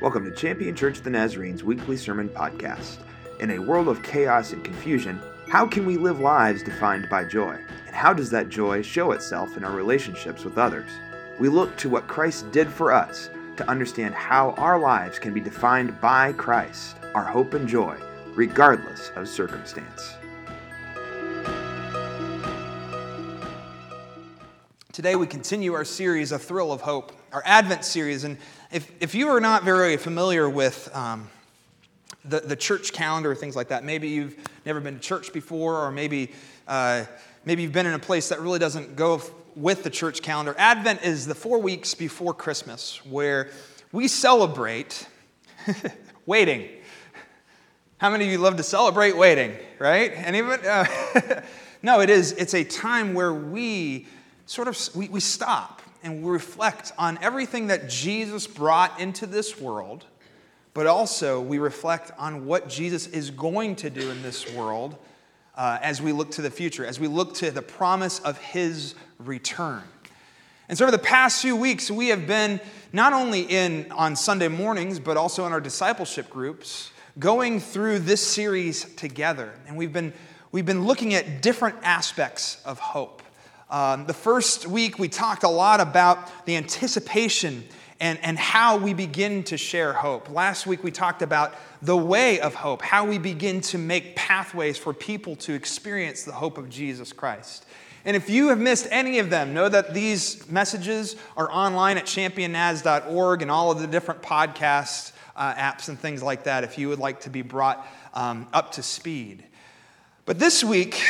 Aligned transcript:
Welcome 0.00 0.24
to 0.24 0.30
Champion 0.30 0.74
Church 0.74 0.96
of 0.96 1.04
the 1.04 1.10
Nazarene's 1.10 1.62
weekly 1.62 1.98
sermon 1.98 2.30
podcast. 2.30 3.00
In 3.38 3.50
a 3.50 3.58
world 3.58 3.86
of 3.86 4.02
chaos 4.02 4.54
and 4.54 4.64
confusion, 4.64 5.20
how 5.50 5.66
can 5.66 5.84
we 5.84 5.98
live 5.98 6.20
lives 6.20 6.62
defined 6.62 7.06
by 7.10 7.22
joy? 7.24 7.58
And 7.86 7.94
how 7.94 8.14
does 8.14 8.30
that 8.30 8.48
joy 8.48 8.80
show 8.80 9.12
itself 9.12 9.58
in 9.58 9.64
our 9.64 9.76
relationships 9.76 10.42
with 10.42 10.56
others? 10.56 10.88
We 11.38 11.50
look 11.50 11.76
to 11.76 11.90
what 11.90 12.08
Christ 12.08 12.50
did 12.50 12.70
for 12.70 12.92
us 12.92 13.28
to 13.58 13.68
understand 13.68 14.14
how 14.14 14.52
our 14.52 14.78
lives 14.78 15.18
can 15.18 15.34
be 15.34 15.40
defined 15.40 16.00
by 16.00 16.32
Christ, 16.32 16.96
our 17.14 17.24
hope 17.24 17.52
and 17.52 17.68
joy, 17.68 17.94
regardless 18.34 19.10
of 19.16 19.28
circumstance. 19.28 20.14
Today 24.92 25.14
we 25.14 25.26
continue 25.26 25.74
our 25.74 25.84
series, 25.84 26.32
A 26.32 26.38
Thrill 26.38 26.72
of 26.72 26.80
Hope, 26.80 27.12
our 27.32 27.42
Advent 27.44 27.84
series. 27.84 28.24
And 28.24 28.38
if, 28.72 28.90
if 29.00 29.14
you 29.14 29.28
are 29.28 29.40
not 29.40 29.64
very 29.64 29.96
familiar 29.96 30.48
with 30.48 30.94
um, 30.94 31.28
the, 32.24 32.40
the 32.40 32.54
church 32.54 32.92
calendar, 32.92 33.32
or 33.32 33.34
things 33.34 33.56
like 33.56 33.68
that, 33.68 33.82
maybe 33.84 34.08
you've 34.08 34.36
never 34.64 34.80
been 34.80 34.94
to 34.94 35.00
church 35.00 35.32
before, 35.32 35.84
or 35.84 35.90
maybe, 35.90 36.30
uh, 36.68 37.04
maybe 37.44 37.62
you've 37.62 37.72
been 37.72 37.86
in 37.86 37.94
a 37.94 37.98
place 37.98 38.28
that 38.28 38.40
really 38.40 38.60
doesn't 38.60 38.94
go 38.94 39.20
with 39.56 39.82
the 39.82 39.90
church 39.90 40.22
calendar. 40.22 40.54
Advent 40.56 41.02
is 41.02 41.26
the 41.26 41.34
four 41.34 41.58
weeks 41.58 41.94
before 41.94 42.32
Christmas 42.32 43.04
where 43.04 43.50
we 43.90 44.06
celebrate 44.06 45.08
waiting. 46.26 46.68
How 47.98 48.10
many 48.10 48.24
of 48.26 48.30
you 48.30 48.38
love 48.38 48.56
to 48.56 48.62
celebrate 48.62 49.16
waiting, 49.16 49.56
right? 49.80 50.12
Anyone? 50.14 50.64
Uh, 50.64 51.42
no, 51.82 52.00
it 52.00 52.08
is. 52.08 52.32
It's 52.32 52.54
a 52.54 52.62
time 52.62 53.14
where 53.14 53.34
we 53.34 54.06
sort 54.46 54.68
of 54.68 54.78
we, 54.94 55.08
we 55.08 55.20
stop 55.20 55.79
and 56.02 56.22
we 56.22 56.30
reflect 56.30 56.92
on 56.98 57.18
everything 57.20 57.68
that 57.68 57.88
Jesus 57.88 58.46
brought 58.46 58.98
into 59.00 59.26
this 59.26 59.60
world, 59.60 60.06
but 60.74 60.86
also 60.86 61.40
we 61.40 61.58
reflect 61.58 62.10
on 62.18 62.46
what 62.46 62.68
Jesus 62.68 63.06
is 63.08 63.30
going 63.30 63.76
to 63.76 63.90
do 63.90 64.10
in 64.10 64.22
this 64.22 64.52
world 64.54 64.96
uh, 65.56 65.78
as 65.82 66.00
we 66.00 66.12
look 66.12 66.30
to 66.32 66.42
the 66.42 66.50
future, 66.50 66.86
as 66.86 66.98
we 66.98 67.06
look 67.06 67.34
to 67.34 67.50
the 67.50 67.62
promise 67.62 68.18
of 68.20 68.38
his 68.38 68.94
return. 69.18 69.82
And 70.68 70.78
so, 70.78 70.84
over 70.84 70.92
the 70.92 70.98
past 70.98 71.42
few 71.42 71.56
weeks, 71.56 71.90
we 71.90 72.08
have 72.08 72.26
been 72.26 72.60
not 72.92 73.12
only 73.12 73.42
in 73.42 73.90
on 73.90 74.14
Sunday 74.14 74.48
mornings, 74.48 75.00
but 75.00 75.16
also 75.16 75.44
in 75.46 75.52
our 75.52 75.60
discipleship 75.60 76.30
groups, 76.30 76.92
going 77.18 77.58
through 77.60 77.98
this 77.98 78.24
series 78.24 78.84
together. 78.94 79.52
And 79.66 79.76
we've 79.76 79.92
been, 79.92 80.12
we've 80.52 80.64
been 80.64 80.86
looking 80.86 81.12
at 81.14 81.42
different 81.42 81.76
aspects 81.82 82.62
of 82.64 82.78
hope. 82.78 83.20
Um, 83.70 84.04
the 84.06 84.14
first 84.14 84.66
week, 84.66 84.98
we 84.98 85.08
talked 85.08 85.44
a 85.44 85.48
lot 85.48 85.80
about 85.80 86.44
the 86.44 86.56
anticipation 86.56 87.64
and, 88.00 88.18
and 88.22 88.36
how 88.36 88.78
we 88.78 88.94
begin 88.94 89.44
to 89.44 89.56
share 89.56 89.92
hope. 89.92 90.28
Last 90.28 90.66
week, 90.66 90.82
we 90.82 90.90
talked 90.90 91.22
about 91.22 91.54
the 91.80 91.96
way 91.96 92.40
of 92.40 92.54
hope, 92.54 92.82
how 92.82 93.06
we 93.06 93.18
begin 93.18 93.60
to 93.62 93.78
make 93.78 94.16
pathways 94.16 94.76
for 94.76 94.92
people 94.92 95.36
to 95.36 95.52
experience 95.52 96.24
the 96.24 96.32
hope 96.32 96.58
of 96.58 96.68
Jesus 96.68 97.12
Christ. 97.12 97.64
And 98.04 98.16
if 98.16 98.28
you 98.28 98.48
have 98.48 98.58
missed 98.58 98.88
any 98.90 99.20
of 99.20 99.30
them, 99.30 99.54
know 99.54 99.68
that 99.68 99.94
these 99.94 100.50
messages 100.50 101.14
are 101.36 101.48
online 101.52 101.96
at 101.96 102.06
championnaz.org 102.06 103.42
and 103.42 103.50
all 103.50 103.70
of 103.70 103.78
the 103.78 103.86
different 103.86 104.20
podcast 104.20 105.12
uh, 105.36 105.54
apps 105.54 105.88
and 105.88 105.98
things 105.98 106.22
like 106.24 106.44
that 106.44 106.64
if 106.64 106.76
you 106.76 106.88
would 106.88 106.98
like 106.98 107.20
to 107.20 107.30
be 107.30 107.42
brought 107.42 107.86
um, 108.14 108.48
up 108.52 108.72
to 108.72 108.82
speed. 108.82 109.44
But 110.24 110.38
this 110.38 110.64
week, 110.64 111.02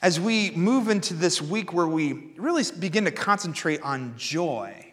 as 0.00 0.20
we 0.20 0.50
move 0.52 0.88
into 0.88 1.14
this 1.14 1.42
week 1.42 1.72
where 1.72 1.86
we 1.86 2.32
really 2.36 2.64
begin 2.78 3.04
to 3.04 3.10
concentrate 3.10 3.82
on 3.82 4.14
joy, 4.16 4.92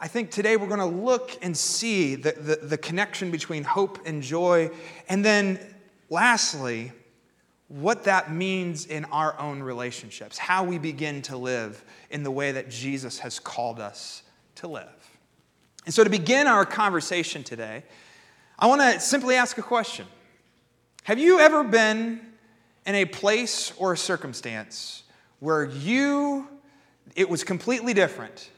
I 0.00 0.08
think 0.08 0.30
today 0.30 0.56
we're 0.56 0.68
going 0.68 0.80
to 0.80 0.86
look 0.86 1.36
and 1.42 1.56
see 1.56 2.14
the, 2.14 2.32
the, 2.32 2.56
the, 2.66 2.78
connection 2.78 3.30
between 3.30 3.62
hope 3.62 4.00
and 4.06 4.22
joy. 4.22 4.70
And 5.08 5.24
then, 5.24 5.60
lastly, 6.10 6.92
what 7.68 8.04
that 8.04 8.32
means 8.32 8.86
in 8.86 9.04
our 9.06 9.38
own 9.38 9.62
relationships, 9.62 10.38
how 10.38 10.64
we 10.64 10.78
begin 10.78 11.22
to 11.22 11.36
live 11.36 11.84
in 12.10 12.22
the 12.22 12.30
way 12.30 12.52
that 12.52 12.68
Jesus 12.68 13.20
has 13.20 13.38
called 13.38 13.78
us 13.78 14.22
to 14.56 14.66
live. 14.66 14.88
And 15.84 15.94
so, 15.94 16.02
to 16.02 16.10
begin 16.10 16.46
our 16.46 16.64
conversation 16.64 17.44
today, 17.44 17.84
I 18.58 18.66
want 18.66 18.80
to 18.80 18.98
simply 18.98 19.36
ask 19.36 19.58
a 19.58 19.62
question 19.62 20.06
Have 21.04 21.18
you 21.18 21.38
ever 21.38 21.62
been 21.62 22.31
in 22.86 22.94
a 22.94 23.04
place 23.04 23.72
or 23.78 23.92
a 23.92 23.96
circumstance 23.96 25.02
where 25.40 25.64
you, 25.64 26.48
it 27.16 27.28
was 27.28 27.44
completely 27.44 27.94
different. 27.94 28.50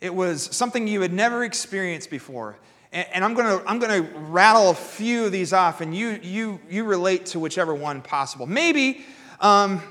It 0.00 0.14
was 0.14 0.42
something 0.54 0.88
you 0.88 1.00
had 1.02 1.12
never 1.12 1.44
experienced 1.44 2.10
before. 2.10 2.56
And, 2.92 3.06
and 3.12 3.24
I'm 3.24 3.34
going 3.34 3.58
to 3.58 3.68
I'm 3.68 3.78
gonna 3.78 4.02
rattle 4.30 4.70
a 4.70 4.74
few 4.74 5.26
of 5.26 5.32
these 5.32 5.52
off, 5.52 5.80
and 5.80 5.94
you, 5.94 6.18
you, 6.22 6.60
you 6.68 6.84
relate 6.84 7.26
to 7.26 7.38
whichever 7.38 7.74
one 7.74 8.02
possible. 8.02 8.46
Maybe, 8.46 9.04
um, 9.40 9.82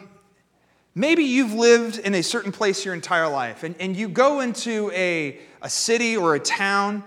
maybe 0.95 1.23
you've 1.23 1.53
lived 1.53 1.99
in 1.99 2.15
a 2.15 2.23
certain 2.23 2.51
place 2.51 2.83
your 2.85 2.93
entire 2.93 3.29
life, 3.29 3.63
and, 3.63 3.75
and 3.79 3.95
you 3.95 4.09
go 4.09 4.41
into 4.41 4.91
a, 4.93 5.39
a 5.61 5.69
city 5.69 6.17
or 6.17 6.35
a 6.35 6.39
town, 6.39 7.03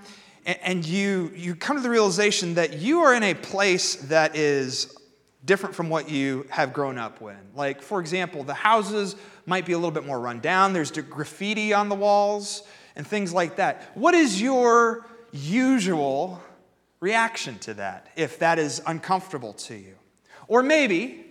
and, 0.46 0.58
and 0.62 0.86
you, 0.86 1.32
you 1.34 1.54
come 1.54 1.76
to 1.76 1.82
the 1.82 1.90
realization 1.90 2.54
that 2.54 2.74
you 2.74 3.00
are 3.00 3.14
in 3.14 3.22
a 3.22 3.34
place 3.34 3.96
that 3.96 4.36
is 4.36 4.96
different 5.44 5.74
from 5.74 5.88
what 5.88 6.08
you 6.10 6.46
have 6.50 6.72
grown 6.72 6.98
up 6.98 7.20
with. 7.20 7.36
Like, 7.54 7.82
for 7.82 8.00
example, 8.00 8.44
the 8.44 8.54
houses 8.54 9.16
might 9.46 9.66
be 9.66 9.72
a 9.72 9.76
little 9.76 9.90
bit 9.90 10.06
more 10.06 10.20
run 10.20 10.40
down, 10.40 10.72
there's 10.72 10.90
graffiti 10.90 11.72
on 11.72 11.88
the 11.88 11.94
walls, 11.94 12.62
and 12.96 13.06
things 13.06 13.32
like 13.32 13.56
that. 13.56 13.90
What 13.94 14.14
is 14.14 14.40
your 14.40 15.04
usual 15.32 16.40
reaction 17.00 17.58
to 17.60 17.74
that 17.74 18.08
if 18.16 18.38
that 18.38 18.58
is 18.58 18.80
uncomfortable 18.86 19.54
to 19.54 19.74
you? 19.74 19.94
Or 20.46 20.62
maybe, 20.62 21.24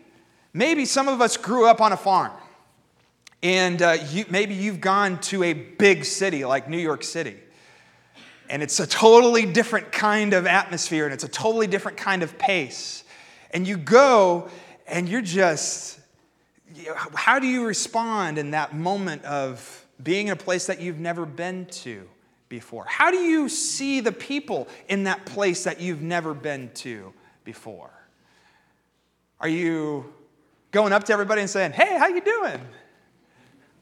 maybe 0.53 0.85
some 0.85 1.07
of 1.07 1.21
us 1.21 1.37
grew 1.37 1.67
up 1.67 1.79
on 1.79 1.93
a 1.93 1.97
farm. 1.97 2.33
And 3.43 3.81
uh, 3.81 3.97
you, 4.09 4.25
maybe 4.29 4.53
you've 4.53 4.81
gone 4.81 5.19
to 5.21 5.43
a 5.43 5.53
big 5.53 6.05
city 6.05 6.45
like 6.45 6.69
New 6.69 6.77
York 6.77 7.03
City. 7.03 7.37
And 8.49 8.61
it's 8.61 8.79
a 8.79 8.85
totally 8.85 9.45
different 9.45 9.91
kind 9.91 10.33
of 10.33 10.45
atmosphere 10.45 11.05
and 11.05 11.13
it's 11.13 11.23
a 11.23 11.29
totally 11.29 11.67
different 11.67 11.97
kind 11.97 12.21
of 12.21 12.37
pace. 12.37 13.03
And 13.51 13.67
you 13.67 13.77
go 13.77 14.49
and 14.87 15.07
you're 15.07 15.21
just, 15.21 15.99
how 17.13 17.39
do 17.39 17.47
you 17.47 17.65
respond 17.65 18.37
in 18.37 18.51
that 18.51 18.75
moment 18.75 19.23
of 19.25 19.85
being 20.01 20.27
in 20.27 20.33
a 20.33 20.37
place 20.37 20.67
that 20.67 20.81
you've 20.81 20.99
never 20.99 21.25
been 21.25 21.65
to 21.67 22.07
before? 22.49 22.85
How 22.85 23.11
do 23.11 23.17
you 23.17 23.47
see 23.47 23.99
the 23.99 24.11
people 24.11 24.67
in 24.89 25.03
that 25.03 25.25
place 25.25 25.63
that 25.65 25.79
you've 25.79 26.01
never 26.01 26.33
been 26.33 26.71
to 26.75 27.13
before? 27.43 27.91
Are 29.39 29.47
you 29.47 30.13
going 30.71 30.93
up 30.93 31.03
to 31.05 31.13
everybody 31.13 31.41
and 31.41 31.49
saying, 31.49 31.71
"Hey, 31.71 31.97
how 31.97 32.07
you 32.07 32.21
doing?" 32.21 32.61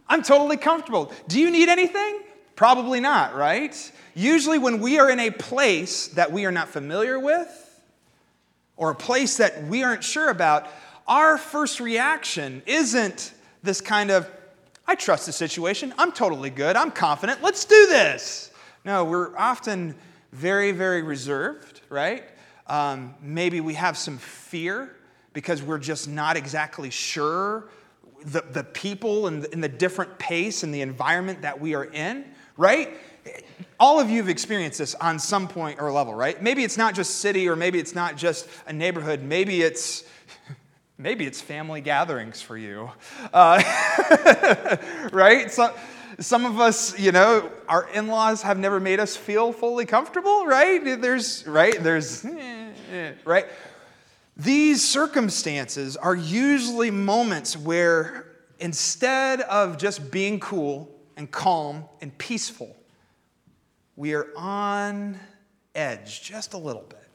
I'm 0.07 0.24
totally 0.24 0.57
comfortable. 0.57 1.12
Do 1.28 1.40
you 1.40 1.51
need 1.51 1.69
anything? 1.69 2.22
Probably 2.56 3.00
not, 3.00 3.36
right? 3.36 3.91
Usually 4.16 4.57
when 4.57 4.80
we 4.80 5.00
are 5.00 5.09
in 5.09 5.19
a 5.19 5.31
place 5.31 6.07
that 6.09 6.31
we 6.31 6.46
are 6.46 6.51
not 6.51 6.69
familiar 6.69 7.19
with, 7.19 7.69
or 8.80 8.92
a 8.92 8.96
place 8.96 9.38
that 9.38 9.62
we 9.66 9.84
aren't 9.84 10.04
sure 10.04 10.30
about, 10.30 10.66
our 11.06 11.38
first 11.38 11.82
reaction 11.82 12.64
isn't 12.66 13.34
this 13.62 13.82
kind 13.82 14.10
of, 14.10 14.26
I 14.88 14.96
trust 14.96 15.26
the 15.26 15.34
situation, 15.34 15.94
I'm 15.98 16.14
totally 16.14 16.50
good, 16.50 16.78
I'm 16.78 16.90
confident, 16.90 17.44
let's 17.44 17.66
do 17.66 17.88
this. 17.88 18.52
No, 18.86 19.04
we're 19.04 19.38
often 19.38 19.96
very, 20.32 20.72
very 20.72 21.04
reserved, 21.04 21.82
right? 21.90 22.24
Um, 22.68 23.16
maybe 23.22 23.60
we 23.60 23.74
have 23.74 23.98
some 23.98 24.18
fear 24.18 24.96
because 25.34 25.62
we're 25.62 25.78
just 25.78 26.08
not 26.08 26.38
exactly 26.38 26.90
sure 26.90 27.70
the, 28.24 28.44
the 28.54 28.64
people 28.64 29.28
and 29.28 29.44
the, 29.44 29.52
and 29.52 29.62
the 29.62 29.70
different 29.70 30.18
pace 30.20 30.64
and 30.64 30.74
the 30.74 30.82
environment 30.82 31.42
that 31.42 31.60
we 31.60 31.75
are 31.75 31.86
in, 31.86 32.24
right? 32.56 32.94
All 33.80 34.00
of 34.00 34.10
you 34.10 34.18
have 34.18 34.30
experienced 34.30 34.80
this 34.80 34.94
on 34.96 35.20
some 35.20 35.48
point 35.48 35.80
or 35.80 35.92
level, 35.92 36.14
right? 36.14 36.42
Maybe 36.42 36.64
it's 36.64 36.78
not 36.78 36.94
just 36.94 37.20
city 37.20 37.48
or 37.48 37.56
maybe 37.56 37.80
it's 37.80 37.96
not 37.96 38.18
just 38.18 38.48
a 38.68 38.74
neighborhood. 38.74 39.24
Maybe 39.24 39.62
it's 39.62 40.04
maybe 40.98 41.26
it's 41.26 41.40
family 41.40 41.80
gatherings 41.80 42.42
for 42.42 42.58
you, 42.58 42.92
uh, 43.34 43.62
right? 45.14 45.50
So, 45.52 45.74
some 46.20 46.46
of 46.46 46.60
us, 46.60 47.00
you 47.00 47.14
know, 47.14 47.50
our 47.70 47.88
in-laws 47.94 48.42
have 48.42 48.60
never 48.60 48.81
made 48.81 49.00
us 49.00 49.16
feel 49.16 49.54
fully 49.54 49.86
comfortable, 49.86 50.46
right? 50.46 51.02
There's 51.02 51.48
right 51.48 51.82
there's 51.82 52.25
right. 53.24 53.46
These 54.36 54.88
circumstances 54.88 55.96
are 55.98 56.16
usually 56.16 56.92
moments 56.92 57.56
where 57.56 58.25
instead 58.60 59.42
of 59.42 59.78
just 59.78 60.12
being 60.12 60.40
cool 60.40 60.90
and 61.16 61.30
calm 61.30 61.86
and 62.02 62.18
peaceful, 62.18 62.75
we 64.00 64.13
are 64.13 64.28
on 64.38 65.19
edge 65.75 66.24
just 66.24 66.54
a 66.54 66.57
little 66.57 66.86
bit. 66.88 67.06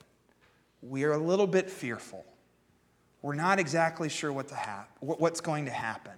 We 0.83 1.05
are 1.05 1.13
a 1.13 1.19
little 1.19 1.47
bit 1.47 1.71
fearful. 1.71 2.27
We're 3.23 3.35
not 3.35 3.59
exactly 3.59 4.11
sure 4.11 4.31
what 4.31 4.49
to 4.49 4.55
hap- 4.55 4.95
what's 5.01 5.41
going 5.41 5.65
to 5.65 5.71
happen. 5.71 6.13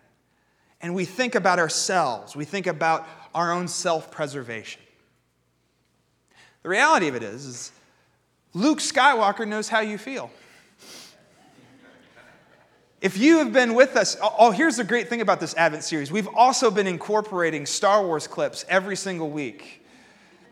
And 0.83 0.93
we 0.93 1.05
think 1.05 1.37
about 1.37 1.61
ourselves, 1.61 2.35
we 2.35 2.45
think 2.45 2.67
about 2.67 3.07
our 3.33 3.53
own 3.53 3.69
self 3.69 4.11
preservation. 4.11 4.83
The 6.65 6.69
reality 6.69 7.07
of 7.07 7.15
it 7.15 7.23
is, 7.23 7.47
is 7.47 7.73
Luke 8.53 8.81
Skywalker 8.81 9.47
knows 9.47 9.69
how 9.69 9.81
you 9.81 9.99
feel. 9.99 10.33
If 13.01 13.17
you 13.19 13.39
have 13.39 13.53
been 13.53 13.75
with 13.75 13.95
us, 13.95 14.17
oh, 14.21 14.35
oh, 14.37 14.51
here's 14.51 14.79
the 14.79 14.85
great 14.85 15.07
thing 15.07 15.21
about 15.21 15.39
this 15.39 15.55
Advent 15.55 15.85
series. 15.85 16.11
We've 16.11 16.27
also 16.35 16.73
been 16.73 16.89
incorporating 16.89 17.67
Star 17.67 18.05
Wars 18.05 18.27
clips 18.27 18.65
every 18.69 18.97
single 18.97 19.31
week. 19.31 19.86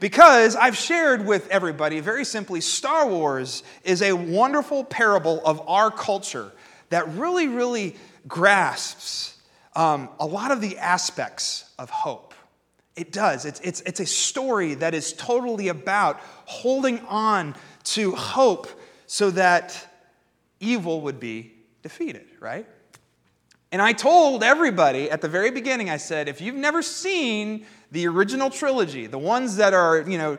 Because 0.05 0.55
I've 0.55 0.77
shared 0.77 1.25
with 1.25 1.49
everybody 1.49 2.01
very 2.01 2.27
simply 2.27 2.61
Star 2.61 3.09
Wars 3.09 3.63
is 3.85 4.03
a 4.03 4.13
wonderful 4.13 4.85
parable 4.85 5.41
of 5.47 5.67
our 5.67 5.91
culture 5.91 6.53
that 6.91 7.09
really, 7.15 7.49
really 7.49 7.97
grasps 8.29 9.39
um, 9.75 10.11
a 10.21 10.27
lot 10.27 10.51
of 10.51 10.61
the 10.61 10.77
aspects 10.77 11.73
of 11.79 11.89
hope. 11.89 12.35
It 12.97 13.13
does. 13.13 13.47
It's, 13.47 13.61
it's, 13.61 13.81
it's 13.81 14.01
a 14.01 14.05
story 14.05 14.75
that 14.75 14.93
is 14.93 15.15
totally 15.15 15.69
about 15.69 16.21
holding 16.45 17.01
on 17.07 17.55
to 17.85 18.15
hope 18.15 18.69
so 19.07 19.31
that 19.31 19.91
evil 20.61 21.01
would 21.01 21.19
be 21.19 21.55
defeated, 21.83 22.27
right? 22.41 22.67
And 23.75 23.83
I 23.83 23.93
told 23.93 24.45
everybody 24.45 25.11
at 25.11 25.21
the 25.21 25.27
very 25.27 25.51
beginning, 25.51 25.91
I 25.91 25.97
said, 25.97 26.29
if 26.29 26.41
you've 26.41 26.55
never 26.55 26.81
seen 26.81 27.67
the 27.91 28.07
original 28.07 28.49
trilogy, 28.49 29.09
the 29.09 29.19
ones 29.19 29.57
that 29.57 29.75
are, 29.75 30.09
you 30.09 30.17
know, 30.17 30.39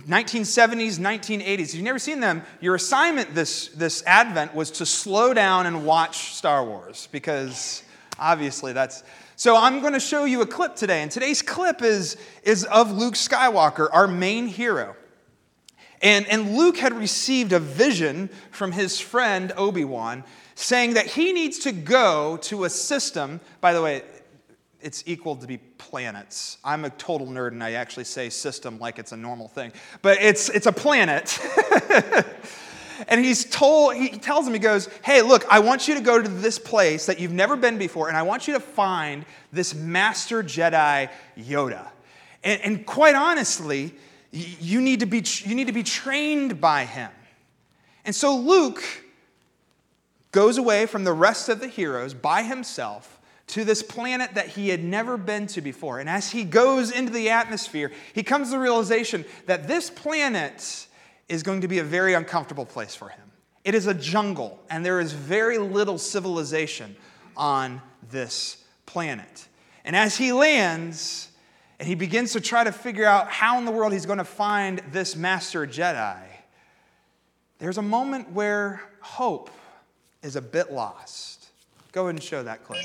1970s, 0.00 0.98
1980s, 0.98 1.60
if 1.60 1.74
you've 1.76 1.82
never 1.82 1.98
seen 1.98 2.20
them, 2.20 2.42
your 2.60 2.74
assignment 2.74 3.34
this, 3.34 3.68
this 3.68 4.02
Advent 4.04 4.54
was 4.54 4.70
to 4.72 4.84
slow 4.84 5.32
down 5.32 5.64
and 5.64 5.86
watch 5.86 6.34
Star 6.34 6.62
Wars 6.62 7.08
because 7.10 7.82
obviously 8.18 8.74
that's. 8.74 9.02
So 9.36 9.56
I'm 9.56 9.80
going 9.80 9.94
to 9.94 9.98
show 9.98 10.26
you 10.26 10.42
a 10.42 10.46
clip 10.46 10.76
today, 10.76 11.00
and 11.00 11.10
today's 11.10 11.40
clip 11.40 11.80
is, 11.80 12.18
is 12.42 12.64
of 12.64 12.92
Luke 12.92 13.14
Skywalker, 13.14 13.88
our 13.94 14.06
main 14.06 14.46
hero. 14.46 14.94
And, 16.04 16.28
and 16.28 16.54
Luke 16.54 16.76
had 16.76 16.92
received 16.92 17.54
a 17.54 17.58
vision 17.58 18.28
from 18.50 18.72
his 18.72 19.00
friend 19.00 19.52
Obi 19.56 19.86
Wan 19.86 20.22
saying 20.54 20.94
that 20.94 21.06
he 21.06 21.32
needs 21.32 21.60
to 21.60 21.72
go 21.72 22.36
to 22.42 22.64
a 22.64 22.70
system. 22.70 23.40
By 23.62 23.72
the 23.72 23.80
way, 23.80 24.02
it's 24.82 25.02
equal 25.06 25.34
to 25.36 25.46
be 25.46 25.56
planets. 25.56 26.58
I'm 26.62 26.84
a 26.84 26.90
total 26.90 27.26
nerd 27.26 27.52
and 27.52 27.64
I 27.64 27.72
actually 27.72 28.04
say 28.04 28.28
system 28.28 28.78
like 28.78 28.98
it's 28.98 29.12
a 29.12 29.16
normal 29.16 29.48
thing, 29.48 29.72
but 30.02 30.18
it's, 30.20 30.50
it's 30.50 30.66
a 30.66 30.72
planet. 30.72 31.40
and 33.08 33.24
he's 33.24 33.46
told, 33.46 33.96
he 33.96 34.10
tells 34.10 34.46
him, 34.46 34.52
he 34.52 34.58
goes, 34.58 34.90
Hey, 35.02 35.22
look, 35.22 35.46
I 35.50 35.60
want 35.60 35.88
you 35.88 35.94
to 35.94 36.02
go 36.02 36.20
to 36.20 36.28
this 36.28 36.58
place 36.58 37.06
that 37.06 37.18
you've 37.18 37.32
never 37.32 37.56
been 37.56 37.78
before, 37.78 38.08
and 38.08 38.16
I 38.16 38.24
want 38.24 38.46
you 38.46 38.52
to 38.52 38.60
find 38.60 39.24
this 39.54 39.74
master 39.74 40.42
Jedi 40.42 41.08
Yoda. 41.38 41.88
And, 42.44 42.60
and 42.60 42.86
quite 42.86 43.14
honestly, 43.14 43.94
you 44.34 44.80
need, 44.80 45.00
to 45.00 45.06
be, 45.06 45.22
you 45.44 45.54
need 45.54 45.68
to 45.68 45.72
be 45.72 45.84
trained 45.84 46.60
by 46.60 46.84
him. 46.84 47.10
And 48.04 48.14
so 48.14 48.36
Luke 48.36 48.82
goes 50.32 50.58
away 50.58 50.86
from 50.86 51.04
the 51.04 51.12
rest 51.12 51.48
of 51.48 51.60
the 51.60 51.68
heroes 51.68 52.12
by 52.12 52.42
himself 52.42 53.20
to 53.46 53.64
this 53.64 53.82
planet 53.82 54.34
that 54.34 54.48
he 54.48 54.70
had 54.70 54.82
never 54.82 55.16
been 55.16 55.46
to 55.48 55.60
before. 55.60 56.00
And 56.00 56.08
as 56.08 56.30
he 56.30 56.44
goes 56.44 56.90
into 56.90 57.12
the 57.12 57.30
atmosphere, 57.30 57.92
he 58.12 58.22
comes 58.22 58.48
to 58.48 58.52
the 58.52 58.58
realization 58.58 59.24
that 59.46 59.68
this 59.68 59.90
planet 59.90 60.88
is 61.28 61.42
going 61.42 61.60
to 61.60 61.68
be 61.68 61.78
a 61.78 61.84
very 61.84 62.14
uncomfortable 62.14 62.66
place 62.66 62.94
for 62.94 63.10
him. 63.10 63.20
It 63.64 63.74
is 63.74 63.86
a 63.86 63.94
jungle, 63.94 64.58
and 64.68 64.84
there 64.84 65.00
is 65.00 65.12
very 65.12 65.58
little 65.58 65.98
civilization 65.98 66.96
on 67.36 67.80
this 68.10 68.62
planet. 68.84 69.48
And 69.84 69.94
as 69.94 70.16
he 70.16 70.32
lands, 70.32 71.28
and 71.78 71.88
he 71.88 71.94
begins 71.94 72.32
to 72.32 72.40
try 72.40 72.64
to 72.64 72.72
figure 72.72 73.04
out 73.04 73.28
how 73.28 73.58
in 73.58 73.64
the 73.64 73.70
world 73.70 73.92
he's 73.92 74.06
going 74.06 74.18
to 74.18 74.24
find 74.24 74.80
this 74.92 75.16
master 75.16 75.66
Jedi, 75.66 76.18
there's 77.58 77.78
a 77.78 77.82
moment 77.82 78.32
where 78.32 78.82
hope 79.00 79.50
is 80.22 80.36
a 80.36 80.42
bit 80.42 80.72
lost. 80.72 81.46
Go 81.92 82.02
ahead 82.02 82.16
and 82.16 82.22
show 82.22 82.42
that 82.42 82.64
clip. 82.64 82.84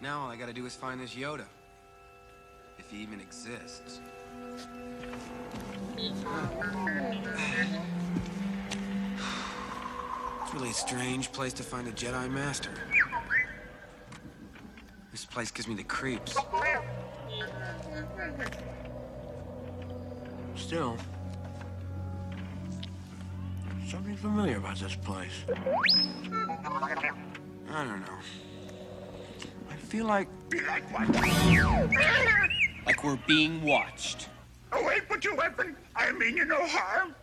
Now 0.00 0.20
all 0.20 0.30
I 0.30 0.36
gotta 0.36 0.52
do 0.52 0.64
is 0.66 0.74
find 0.74 1.00
this 1.00 1.14
Yoda. 1.14 1.46
If 2.78 2.90
he 2.90 2.98
even 2.98 3.20
exists. 3.20 4.00
It's 10.46 10.54
really 10.54 10.70
a 10.70 10.74
strange 10.74 11.32
place 11.32 11.52
to 11.54 11.64
find 11.64 11.88
a 11.88 11.90
Jedi 11.90 12.30
Master. 12.30 12.70
This 15.16 15.24
place 15.24 15.50
gives 15.50 15.66
me 15.66 15.74
the 15.74 15.82
creeps. 15.82 16.36
Still, 20.54 20.98
Something 23.88 24.14
familiar 24.16 24.58
about 24.58 24.76
this 24.76 24.94
place. 24.94 25.32
I 25.48 25.54
don't 27.70 28.00
know. 28.00 28.18
I 29.70 29.76
feel 29.76 30.04
like... 30.04 30.28
Like 30.52 30.84
what? 30.92 31.08
like 32.84 33.02
we're 33.02 33.18
being 33.26 33.62
watched. 33.62 34.28
Oh, 34.70 34.84
wait, 34.84 35.08
put 35.08 35.24
your 35.24 35.34
weapon. 35.34 35.76
I 35.94 36.12
mean 36.12 36.36
you 36.36 36.44
no 36.44 36.66
harm. 36.66 37.14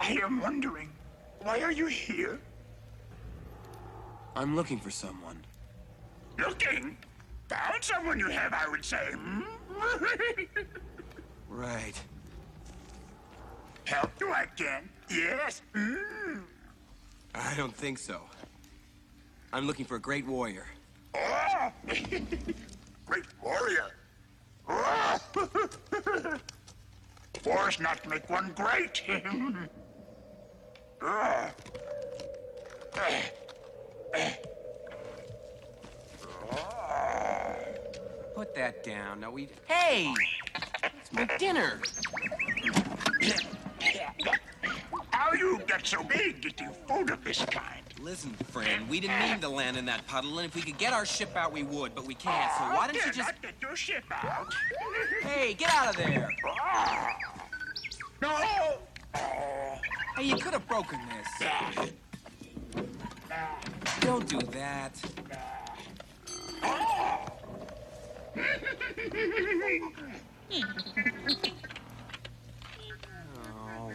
I 0.00 0.14
am 0.14 0.40
wondering, 0.40 0.90
why 1.42 1.60
are 1.60 1.70
you 1.70 1.86
here? 1.86 2.40
I'm 4.34 4.56
looking 4.56 4.80
for 4.80 4.90
someone. 4.90 5.44
Looking? 6.40 6.96
Found 7.48 7.82
someone 7.82 8.18
you 8.18 8.28
have, 8.28 8.52
I 8.52 8.68
would 8.68 8.84
say. 8.84 9.10
Hmm? 9.12 9.42
right. 11.48 12.00
Help 13.84 14.10
you 14.20 14.32
again? 14.32 14.88
Yes. 15.10 15.62
Mm. 15.74 16.42
I 17.34 17.54
don't 17.56 17.74
think 17.74 17.98
so. 17.98 18.20
I'm 19.52 19.66
looking 19.66 19.84
for 19.84 19.96
a 19.96 20.00
great 20.00 20.26
warrior. 20.26 20.66
Oh! 21.14 21.72
great 23.06 23.24
warrior. 23.42 23.86
Oh! 24.68 25.18
Wars 27.44 27.80
not 27.80 28.06
make 28.08 28.28
one 28.30 28.52
great. 28.54 29.02
oh. 31.02 31.50
down. 38.82 39.20
Now 39.20 39.30
we. 39.30 39.48
Hey! 39.66 40.12
It's 40.82 41.12
my 41.12 41.28
dinner. 41.38 41.80
How 45.10 45.32
you 45.32 45.60
get 45.66 45.86
so 45.86 46.02
big 46.02 46.40
getting 46.40 46.70
food 46.88 47.10
of 47.10 47.22
this 47.24 47.44
kind? 47.44 47.84
Listen, 48.00 48.32
friend, 48.50 48.88
we 48.88 48.98
didn't 49.00 49.20
mean 49.20 49.40
to 49.40 49.48
land 49.48 49.76
in 49.76 49.84
that 49.84 50.06
puddle, 50.06 50.38
and 50.38 50.48
if 50.48 50.54
we 50.54 50.62
could 50.62 50.78
get 50.78 50.94
our 50.94 51.04
ship 51.04 51.36
out, 51.36 51.52
we 51.52 51.62
would, 51.62 51.94
but 51.94 52.06
we 52.06 52.14
can't, 52.14 52.50
so 52.56 52.64
why 52.64 52.86
don't 52.86 52.96
you 53.04 53.12
just... 53.12 53.42
get 53.42 53.54
your 53.60 53.76
ship 53.76 54.04
out. 54.10 54.54
Hey, 55.20 55.52
get 55.52 55.70
out 55.70 55.90
of 55.90 55.96
there! 55.96 56.30
No! 58.22 58.30
Hey, 60.16 60.24
you 60.24 60.36
could 60.36 60.54
have 60.54 60.66
broken 60.66 60.98
this. 61.10 61.48
Don't 64.00 64.26
do 64.26 64.38
that. 64.52 64.98
Oh, 73.44 73.92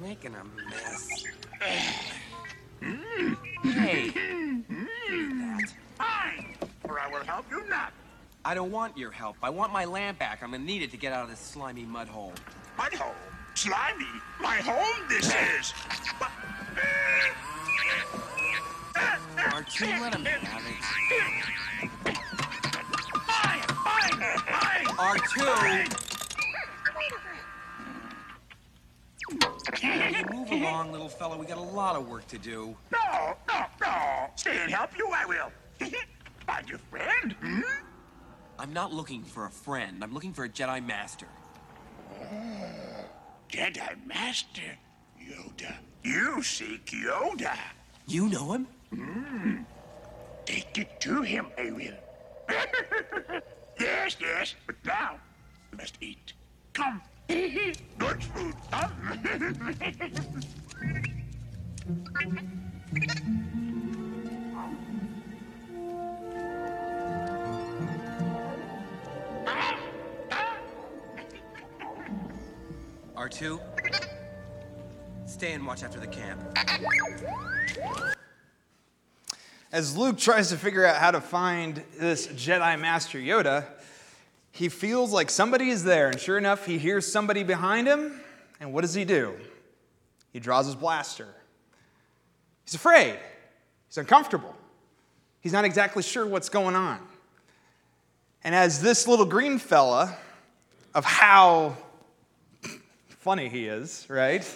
making 0.00 0.34
a 0.34 0.44
mess. 0.70 1.24
hey. 3.62 4.10
that. 4.68 5.72
Fine, 5.98 6.56
or 6.84 7.00
I 7.00 7.08
will 7.08 7.24
help 7.24 7.46
you 7.50 7.66
not. 7.68 7.92
I 8.44 8.54
don't 8.54 8.70
want 8.70 8.96
your 8.96 9.10
help. 9.10 9.36
I 9.42 9.50
want 9.50 9.72
my 9.72 9.84
lamp 9.84 10.18
back. 10.18 10.42
I'm 10.42 10.50
gonna 10.50 10.64
need 10.64 10.82
it 10.82 10.90
to 10.92 10.96
get 10.96 11.12
out 11.12 11.24
of 11.24 11.30
this 11.30 11.38
slimy 11.38 11.84
mud 11.84 12.08
hole. 12.08 12.32
Mud 12.76 12.92
hole? 12.94 13.14
Slimy? 13.54 14.06
My 14.40 14.56
home 14.56 15.08
this 15.08 15.26
is. 15.26 15.72
R2, 19.36 20.00
let 20.00 20.14
him 20.14 20.24
have 20.24 20.62
it. 20.66 21.51
R2! 25.02 25.42
Move 30.30 30.52
along, 30.52 30.92
little 30.92 31.08
fellow. 31.08 31.36
We 31.36 31.44
got 31.44 31.58
a 31.58 31.60
lot 31.60 31.96
of 31.96 32.06
work 32.08 32.28
to 32.28 32.38
do. 32.38 32.76
No, 32.92 33.34
no, 33.48 33.64
no. 33.80 34.30
Stay 34.36 34.58
and 34.58 34.70
help 34.70 34.96
you, 34.96 35.10
I 35.12 35.26
will. 35.26 35.50
Find 36.46 36.68
your 36.68 36.78
friend, 36.78 37.32
hmm? 37.40 37.62
I'm 38.60 38.72
not 38.72 38.92
looking 38.92 39.24
for 39.24 39.46
a 39.46 39.50
friend. 39.50 40.04
I'm 40.04 40.14
looking 40.14 40.32
for 40.32 40.44
a 40.44 40.48
Jedi 40.48 40.86
Master. 40.86 41.26
Oh, 42.20 43.04
Jedi 43.50 44.06
Master? 44.06 44.78
Yoda. 45.20 45.74
You 46.04 46.44
seek 46.44 46.86
Yoda. 46.86 47.58
You 48.06 48.28
know 48.28 48.52
him? 48.52 48.68
Hmm. 48.94 49.62
Take 50.44 50.78
it 50.78 51.00
to 51.00 51.22
him, 51.22 51.46
I 51.58 51.72
will. 51.72 53.40
yes, 53.82 54.16
yes, 54.20 54.54
but 54.66 54.76
now, 54.84 55.18
Best 55.76 55.96
eat. 56.00 56.34
Come. 56.74 57.00
Good 57.28 57.74
food. 58.24 58.54
Come. 58.70 58.92
R2, 73.16 73.60
stay 75.26 75.52
and 75.52 75.66
watch 75.66 75.82
after 75.82 76.00
the 76.00 76.06
camp. 76.06 76.40
As 79.72 79.96
Luke 79.96 80.18
tries 80.18 80.50
to 80.50 80.58
figure 80.58 80.84
out 80.84 80.96
how 80.96 81.10
to 81.10 81.20
find 81.22 81.82
this 81.98 82.26
Jedi 82.26 82.78
Master 82.78 83.18
Yoda, 83.18 83.64
he 84.50 84.68
feels 84.68 85.12
like 85.12 85.30
somebody 85.30 85.70
is 85.70 85.82
there, 85.82 86.10
and 86.10 86.20
sure 86.20 86.36
enough, 86.36 86.66
he 86.66 86.76
hears 86.76 87.10
somebody 87.10 87.42
behind 87.42 87.88
him. 87.88 88.20
And 88.60 88.74
what 88.74 88.82
does 88.82 88.92
he 88.92 89.06
do? 89.06 89.34
He 90.30 90.40
draws 90.40 90.66
his 90.66 90.74
blaster. 90.74 91.26
He's 92.66 92.74
afraid, 92.74 93.18
he's 93.88 93.96
uncomfortable, 93.96 94.54
he's 95.40 95.54
not 95.54 95.64
exactly 95.64 96.02
sure 96.02 96.26
what's 96.26 96.50
going 96.50 96.76
on. 96.76 97.00
And 98.44 98.54
as 98.54 98.82
this 98.82 99.08
little 99.08 99.24
green 99.24 99.58
fella, 99.58 100.16
of 100.94 101.06
how 101.06 101.76
funny 103.08 103.48
he 103.48 103.66
is, 103.66 104.04
right? 104.10 104.46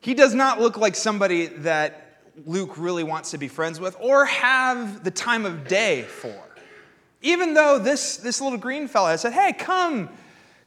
He 0.00 0.14
does 0.14 0.34
not 0.34 0.60
look 0.60 0.76
like 0.76 0.94
somebody 0.94 1.46
that 1.46 2.07
Luke 2.46 2.78
really 2.78 3.04
wants 3.04 3.30
to 3.32 3.38
be 3.38 3.48
friends 3.48 3.80
with 3.80 3.96
or 4.00 4.24
have 4.24 5.04
the 5.04 5.10
time 5.10 5.44
of 5.46 5.66
day 5.66 6.02
for. 6.02 6.34
Even 7.22 7.54
though 7.54 7.78
this, 7.78 8.16
this 8.18 8.40
little 8.40 8.58
green 8.58 8.86
fella 8.86 9.18
said, 9.18 9.32
hey, 9.32 9.52
come, 9.52 10.08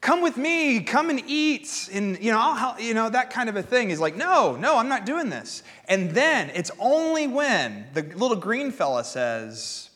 come 0.01 0.21
with 0.21 0.35
me, 0.35 0.81
come 0.81 1.09
and 1.09 1.21
eat, 1.27 1.89
and 1.93 2.21
you 2.21 2.31
know, 2.31 2.39
I'll 2.39 2.55
help, 2.55 2.81
you 2.81 2.93
know, 2.93 3.09
that 3.09 3.29
kind 3.29 3.47
of 3.47 3.55
a 3.55 3.63
thing. 3.63 3.89
He's 3.89 3.99
like, 3.99 4.17
no, 4.17 4.55
no, 4.57 4.77
I'm 4.77 4.89
not 4.89 5.05
doing 5.05 5.29
this. 5.29 5.63
And 5.87 6.11
then 6.11 6.51
it's 6.53 6.71
only 6.79 7.27
when 7.27 7.85
the 7.93 8.01
little 8.01 8.35
green 8.35 8.71
fella 8.71 9.03
says, 9.03 9.89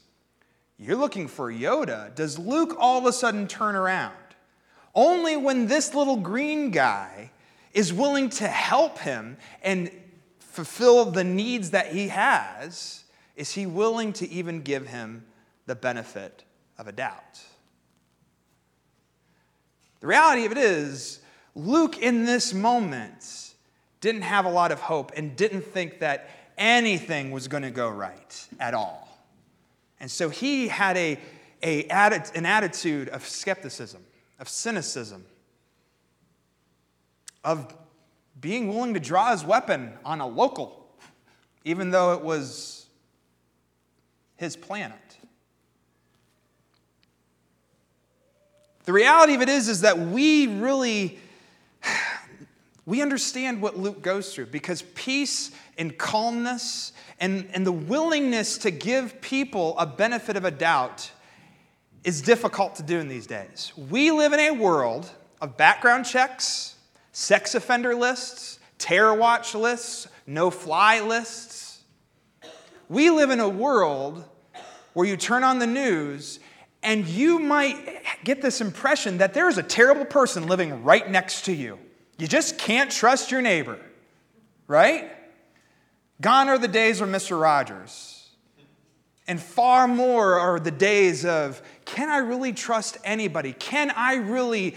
You're 0.77 0.95
looking 0.95 1.27
for 1.27 1.51
Yoda, 1.51 2.13
does 2.15 2.39
Luke 2.39 2.75
all 2.79 2.99
of 2.99 3.05
a 3.05 3.11
sudden 3.11 3.47
turn 3.47 3.75
around. 3.75 4.13
Only 4.93 5.35
when 5.35 5.67
this 5.67 5.93
little 5.93 6.17
green 6.17 6.71
guy 6.71 7.31
is 7.73 7.91
willing 7.91 8.29
to 8.29 8.47
help 8.47 8.99
him 8.99 9.35
and 9.61 9.91
fulfill 10.55 11.05
the 11.05 11.23
needs 11.23 11.71
that 11.71 11.93
he 11.93 12.07
has 12.07 13.03
is 13.35 13.51
he 13.51 13.65
willing 13.65 14.13
to 14.13 14.29
even 14.29 14.61
give 14.61 14.87
him 14.87 15.25
the 15.65 15.75
benefit 15.75 16.43
of 16.77 16.87
a 16.87 16.91
doubt. 16.91 17.41
The 19.99 20.07
reality 20.07 20.45
of 20.45 20.51
it 20.51 20.57
is, 20.57 21.19
Luke 21.55 21.97
in 21.97 22.25
this 22.25 22.53
moment 22.53 23.53
didn't 24.01 24.21
have 24.21 24.45
a 24.45 24.49
lot 24.49 24.71
of 24.71 24.79
hope 24.79 25.11
and 25.15 25.35
didn't 25.35 25.63
think 25.63 25.99
that 25.99 26.29
anything 26.57 27.31
was 27.31 27.47
going 27.47 27.63
to 27.63 27.71
go 27.71 27.89
right 27.89 28.47
at 28.59 28.73
all. 28.73 29.07
And 29.99 30.09
so 30.11 30.29
he 30.29 30.67
had 30.67 30.95
a, 30.97 31.19
a, 31.63 31.85
an 31.89 32.45
attitude 32.45 33.09
of 33.09 33.25
skepticism 33.25 34.01
of 34.39 34.49
cynicism, 34.49 35.25
of 37.43 37.73
being 38.39 38.67
willing 38.67 38.93
to 38.93 38.99
draw 38.99 39.31
his 39.31 39.43
weapon 39.43 39.93
on 40.03 40.21
a 40.21 40.27
local, 40.27 40.87
even 41.63 41.91
though 41.91 42.13
it 42.13 42.21
was 42.21 42.85
his 44.37 44.55
planet. 44.55 44.99
The 48.83 48.93
reality 48.93 49.33
of 49.33 49.41
it 49.41 49.49
is, 49.49 49.67
is 49.67 49.81
that 49.81 49.97
we 49.97 50.47
really 50.47 51.17
we 52.85 53.01
understand 53.01 53.61
what 53.61 53.77
Luke 53.77 54.01
goes 54.01 54.33
through 54.33 54.47
because 54.47 54.83
peace 54.93 55.51
and 55.77 55.97
calmness 55.97 56.93
and, 57.19 57.49
and 57.53 57.65
the 57.65 57.71
willingness 57.71 58.59
to 58.59 58.71
give 58.71 59.19
people 59.21 59.77
a 59.79 59.87
benefit 59.87 60.37
of 60.37 60.45
a 60.45 60.51
doubt 60.51 61.11
is 62.03 62.21
difficult 62.21 62.75
to 62.75 62.83
do 62.83 62.99
in 62.99 63.07
these 63.07 63.25
days. 63.25 63.73
We 63.89 64.11
live 64.11 64.33
in 64.33 64.39
a 64.39 64.51
world 64.51 65.09
of 65.41 65.57
background 65.57 66.05
checks, 66.05 66.74
sex 67.15 67.55
offender 67.55 67.95
lists, 67.95 68.59
terror 68.77 69.13
watch 69.13 69.55
lists, 69.55 70.09
no 70.27 70.51
fly 70.51 70.99
lists. 70.99 71.81
We 72.89 73.09
live 73.09 73.29
in 73.29 73.39
a 73.39 73.47
world 73.47 74.25
where 74.91 75.07
you 75.07 75.15
turn 75.15 75.45
on 75.45 75.59
the 75.59 75.65
news 75.65 76.41
and 76.83 77.07
you 77.07 77.39
might 77.39 78.03
get 78.25 78.41
this 78.41 78.59
impression 78.59 79.19
that 79.19 79.33
there 79.33 79.47
is 79.47 79.57
a 79.57 79.63
terrible 79.63 80.03
person 80.03 80.47
living 80.47 80.83
right 80.83 81.09
next 81.09 81.45
to 81.45 81.53
you. 81.53 81.79
You 82.17 82.27
just 82.27 82.57
can't 82.57 82.91
trust 82.91 83.31
your 83.31 83.41
neighbor, 83.41 83.79
right? 84.67 85.09
Gone 86.19 86.49
are 86.49 86.57
the 86.57 86.67
days 86.67 86.99
of 86.99 87.07
Mr. 87.07 87.41
Rogers. 87.41 88.27
And 89.25 89.41
far 89.41 89.87
more 89.87 90.37
are 90.37 90.59
the 90.59 90.69
days 90.69 91.23
of 91.23 91.61
can 91.85 92.09
I 92.09 92.17
really 92.17 92.51
trust 92.51 92.97
anybody? 93.05 93.53
Can 93.53 93.89
I 93.91 94.15
really 94.15 94.75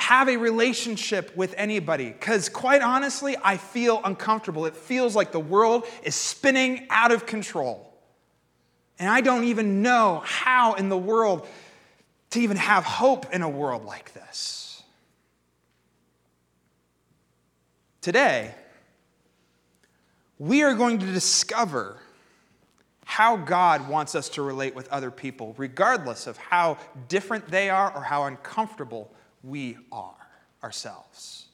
have 0.00 0.28
a 0.28 0.36
relationship 0.36 1.36
with 1.36 1.54
anybody? 1.56 2.08
Because 2.08 2.48
quite 2.48 2.82
honestly, 2.82 3.36
I 3.42 3.56
feel 3.56 4.00
uncomfortable. 4.04 4.66
It 4.66 4.74
feels 4.74 5.14
like 5.14 5.32
the 5.32 5.40
world 5.40 5.86
is 6.02 6.14
spinning 6.14 6.86
out 6.90 7.12
of 7.12 7.26
control. 7.26 7.92
And 8.98 9.08
I 9.08 9.20
don't 9.20 9.44
even 9.44 9.82
know 9.82 10.22
how 10.24 10.74
in 10.74 10.88
the 10.88 10.98
world 10.98 11.46
to 12.30 12.40
even 12.40 12.56
have 12.56 12.84
hope 12.84 13.32
in 13.34 13.42
a 13.42 13.48
world 13.48 13.84
like 13.84 14.12
this. 14.14 14.82
Today, 18.00 18.54
we 20.38 20.62
are 20.62 20.74
going 20.74 20.98
to 21.00 21.06
discover 21.06 21.98
how 23.04 23.36
God 23.36 23.88
wants 23.88 24.14
us 24.14 24.28
to 24.30 24.42
relate 24.42 24.74
with 24.74 24.88
other 24.88 25.10
people, 25.10 25.54
regardless 25.58 26.26
of 26.26 26.36
how 26.38 26.78
different 27.08 27.48
they 27.48 27.68
are 27.68 27.92
or 27.94 28.02
how 28.02 28.24
uncomfortable 28.24 29.10
we 29.42 29.76
are 29.90 30.14
ourselves. 30.62 31.46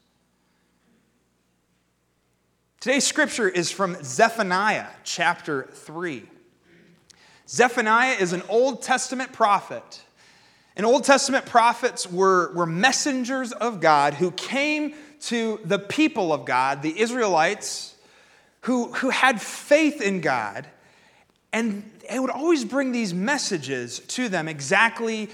Today's 2.81 3.05
scripture 3.05 3.49
is 3.49 3.71
from 3.71 3.97
Zephaniah 4.03 4.89
chapter 5.05 5.69
3. 5.73 6.25
Zephaniah 7.49 8.15
is 8.15 8.33
an 8.33 8.43
Old 8.49 8.83
Testament 8.83 9.33
prophet. 9.33 10.03
And 10.77 10.85
Old 10.85 11.05
Testament 11.05 11.47
prophets 11.47 12.11
were, 12.11 12.53
were 12.53 12.67
messengers 12.67 13.53
of 13.53 13.81
God 13.81 14.15
who 14.15 14.31
came 14.33 14.95
to 15.23 15.59
the 15.65 15.79
people 15.79 16.33
of 16.33 16.45
God, 16.45 16.83
the 16.83 17.01
Israelites, 17.01 17.95
who, 18.63 18.93
who 18.93 19.11
had 19.11 19.41
faith 19.41 20.01
in 20.03 20.21
God 20.21 20.67
and 21.57 21.91
it 22.13 22.21
would 22.21 22.31
always 22.31 22.67
bring 22.67 22.93
these 22.93 23.15
messages 23.15 24.01
to 24.01 24.29
them 24.29 24.47
exactly 24.47 25.31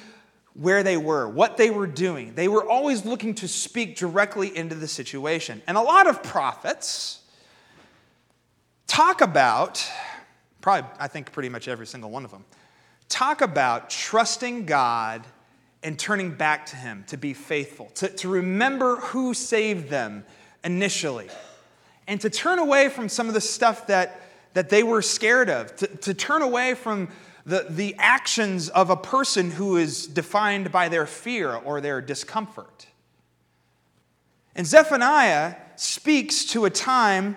where 0.54 0.82
they 0.82 0.96
were, 0.96 1.28
what 1.28 1.56
they 1.56 1.70
were 1.70 1.86
doing. 1.86 2.34
They 2.34 2.48
were 2.48 2.68
always 2.68 3.04
looking 3.04 3.34
to 3.36 3.48
speak 3.48 3.96
directly 3.96 4.54
into 4.56 4.74
the 4.74 4.88
situation. 4.88 5.62
And 5.66 5.76
a 5.76 5.80
lot 5.80 6.06
of 6.06 6.22
prophets 6.22 7.20
talk 8.86 9.20
about, 9.20 9.86
probably, 10.60 10.90
I 10.98 11.08
think 11.08 11.32
pretty 11.32 11.48
much 11.48 11.68
every 11.68 11.86
single 11.86 12.10
one 12.10 12.24
of 12.24 12.30
them, 12.30 12.44
talk 13.08 13.40
about 13.40 13.88
trusting 13.88 14.66
God 14.66 15.24
and 15.82 15.98
turning 15.98 16.32
back 16.32 16.66
to 16.66 16.76
Him 16.76 17.04
to 17.08 17.16
be 17.16 17.32
faithful, 17.32 17.86
to, 17.94 18.08
to 18.08 18.28
remember 18.28 18.96
who 18.96 19.34
saved 19.34 19.88
them 19.88 20.24
initially, 20.62 21.28
and 22.06 22.20
to 22.20 22.30
turn 22.30 22.58
away 22.58 22.88
from 22.88 23.08
some 23.08 23.28
of 23.28 23.34
the 23.34 23.40
stuff 23.40 23.86
that 23.86 24.20
that 24.54 24.68
they 24.68 24.82
were 24.82 25.02
scared 25.02 25.48
of, 25.48 25.74
to, 25.76 25.86
to 25.86 26.14
turn 26.14 26.42
away 26.42 26.74
from 26.74 27.08
the, 27.44 27.66
the 27.68 27.94
actions 27.98 28.68
of 28.68 28.90
a 28.90 28.96
person 28.96 29.50
who 29.50 29.76
is 29.76 30.06
defined 30.06 30.70
by 30.70 30.88
their 30.88 31.06
fear 31.06 31.52
or 31.52 31.80
their 31.80 32.00
discomfort. 32.00 32.86
And 34.54 34.66
Zephaniah 34.66 35.56
speaks 35.76 36.44
to 36.46 36.66
a 36.66 36.70
time 36.70 37.36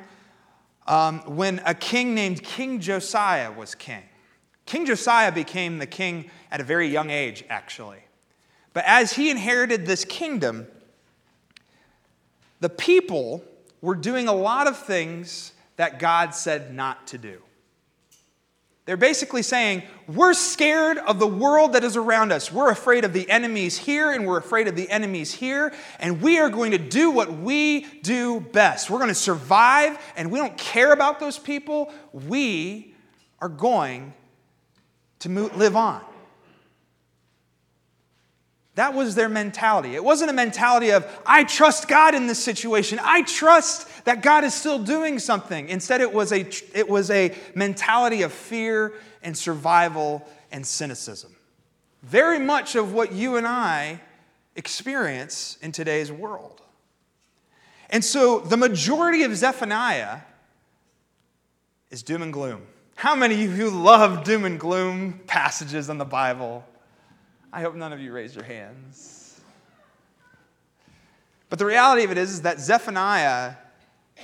um, 0.88 1.22
when 1.22 1.62
a 1.66 1.74
king 1.74 2.14
named 2.14 2.44
King 2.44 2.80
Josiah 2.80 3.52
was 3.52 3.74
king. 3.74 4.04
King 4.66 4.86
Josiah 4.86 5.32
became 5.32 5.80
the 5.80 5.88
king 5.88 6.30
at 6.52 6.60
a 6.60 6.64
very 6.64 6.88
young 6.88 7.10
age, 7.10 7.44
actually. 7.50 8.00
But 8.74 8.84
as 8.86 9.14
he 9.14 9.30
inherited 9.30 9.86
this 9.86 10.04
kingdom, 10.06 10.68
the 12.60 12.70
people 12.70 13.44
were 13.82 13.96
doing 13.96 14.28
a 14.28 14.34
lot 14.34 14.68
of 14.68 14.78
things 14.78 15.54
that 15.78 16.00
God 16.00 16.34
said 16.34 16.74
not 16.74 17.08
to 17.08 17.18
do. 17.18 17.42
They're 18.86 18.98
basically 18.98 19.42
saying, 19.42 19.82
We're 20.08 20.34
scared 20.34 21.00
of 21.00 21.18
the 21.18 21.28
world 21.28 21.74
that 21.74 21.84
is 21.84 21.98
around 21.98 22.32
us. 22.32 22.52
We're 22.52 22.70
afraid 22.70 23.04
of 23.04 23.14
the 23.14 23.30
enemies 23.30 23.78
here, 23.78 24.12
and 24.12 24.28
we're 24.28 24.38
afraid 24.38 24.68
of 24.68 24.76
the 24.76 24.90
enemies 24.90 25.34
here, 25.34 25.74
and 26.00 26.22
we 26.22 26.38
are 26.40 26.50
going 26.50 26.72
to 26.72 26.78
do 26.78 27.10
what 27.10 27.34
we 27.34 27.82
do 28.02 28.40
best. 28.40 28.90
We're 28.90 29.00
going 29.00 29.10
to 29.10 29.16
survive, 29.16 29.98
and 30.16 30.32
we 30.32 30.38
don't 30.38 30.58
care 30.58 30.94
about 30.94 31.20
those 31.20 31.40
people. 31.40 31.92
We 32.14 32.94
are 33.40 33.50
going 33.50 34.14
to 35.20 35.30
live 35.30 35.76
on. 35.76 36.04
That 38.76 38.94
was 38.94 39.16
their 39.16 39.30
mentality. 39.30 39.96
It 39.96 40.04
wasn't 40.04 40.30
a 40.30 40.34
mentality 40.34 40.92
of, 40.92 41.08
I 41.26 41.46
trust 41.46 41.88
God 41.88 42.14
in 42.14 42.28
this 42.28 42.44
situation. 42.44 43.00
I 43.02 43.22
trust 43.24 43.88
that 44.06 44.22
God 44.22 44.44
is 44.44 44.54
still 44.54 44.80
doing 44.80 45.18
something. 45.18 45.70
Instead, 45.70 46.02
it 46.02 46.14
was 46.14 46.34
a, 46.34 46.46
it 46.74 46.88
was 46.90 47.10
a 47.10 47.34
mentality 47.56 48.22
of 48.22 48.34
fear 48.34 48.94
and 49.24 49.38
survival 49.38 50.28
and 50.52 50.68
cynicism. 50.68 51.34
Very 52.04 52.38
much 52.38 52.76
of 52.76 52.94
what 52.94 53.14
you 53.14 53.38
and 53.38 53.48
I 53.48 54.02
experience 54.58 55.58
in 55.62 55.72
today's 55.72 56.12
world. 56.12 56.62
And 57.90 58.04
so 58.04 58.40
the 58.40 58.58
majority 58.58 59.24
of 59.24 59.36
Zephaniah 59.36 60.20
is 61.92 62.04
doom 62.04 62.22
and 62.22 62.34
gloom. 62.34 62.62
How 62.96 63.16
many 63.16 63.46
of 63.46 63.58
you 63.58 63.70
love 63.70 64.26
doom 64.26 64.44
and 64.44 64.60
gloom 64.60 65.22
passages 65.28 65.90
in 65.90 65.98
the 65.98 66.06
Bible? 66.06 66.66
I 67.56 67.62
hope 67.62 67.74
none 67.74 67.94
of 67.94 68.02
you 68.02 68.12
raised 68.12 68.36
your 68.36 68.44
hands. 68.44 69.40
But 71.50 71.58
the 71.58 71.66
reality 71.66 72.04
of 72.04 72.12
it 72.12 72.18
is, 72.18 72.32
is 72.32 72.42
that 72.42 72.60
Zephaniah 72.60 73.54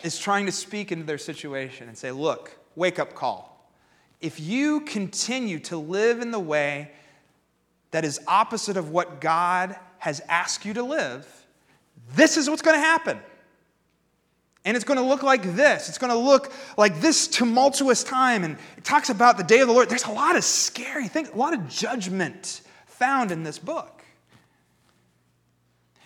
is 0.03 0.19
trying 0.19 0.47
to 0.47 0.51
speak 0.51 0.91
into 0.91 1.05
their 1.05 1.17
situation 1.17 1.87
and 1.87 1.97
say, 1.97 2.11
look, 2.11 2.59
wake 2.75 2.99
up 2.99 3.13
call. 3.13 3.71
If 4.19 4.41
you 4.41 4.81
continue 4.81 5.59
to 5.59 5.77
live 5.77 6.19
in 6.19 6.31
the 6.31 6.41
way 6.41 6.91
that 7.91 8.03
is 8.03 8.19
opposite 8.27 8.75
of 8.75 8.89
what 8.89 9.21
God 9.21 9.77
has 9.99 10.19
asked 10.27 10.65
you 10.65 10.73
to 10.73 10.83
live, 10.83 11.25
this 12.13 12.35
is 12.35 12.49
what's 12.49 12.61
going 12.61 12.75
to 12.75 12.85
happen. 12.85 13.17
And 14.65 14.75
it's 14.75 14.83
going 14.83 14.99
to 14.99 15.05
look 15.05 15.23
like 15.23 15.55
this. 15.55 15.87
It's 15.87 15.97
going 15.97 16.11
to 16.11 16.19
look 16.19 16.51
like 16.77 16.99
this 16.99 17.29
tumultuous 17.29 18.03
time. 18.03 18.43
And 18.43 18.57
it 18.75 18.83
talks 18.83 19.09
about 19.09 19.37
the 19.37 19.45
day 19.45 19.61
of 19.61 19.69
the 19.69 19.73
Lord. 19.73 19.87
There's 19.87 20.03
a 20.03 20.11
lot 20.11 20.35
of 20.35 20.43
scary 20.43 21.07
things, 21.07 21.29
a 21.29 21.37
lot 21.37 21.53
of 21.53 21.69
judgment 21.69 22.63
found 23.01 23.31
in 23.31 23.41
this 23.41 23.57
book. 23.57 24.03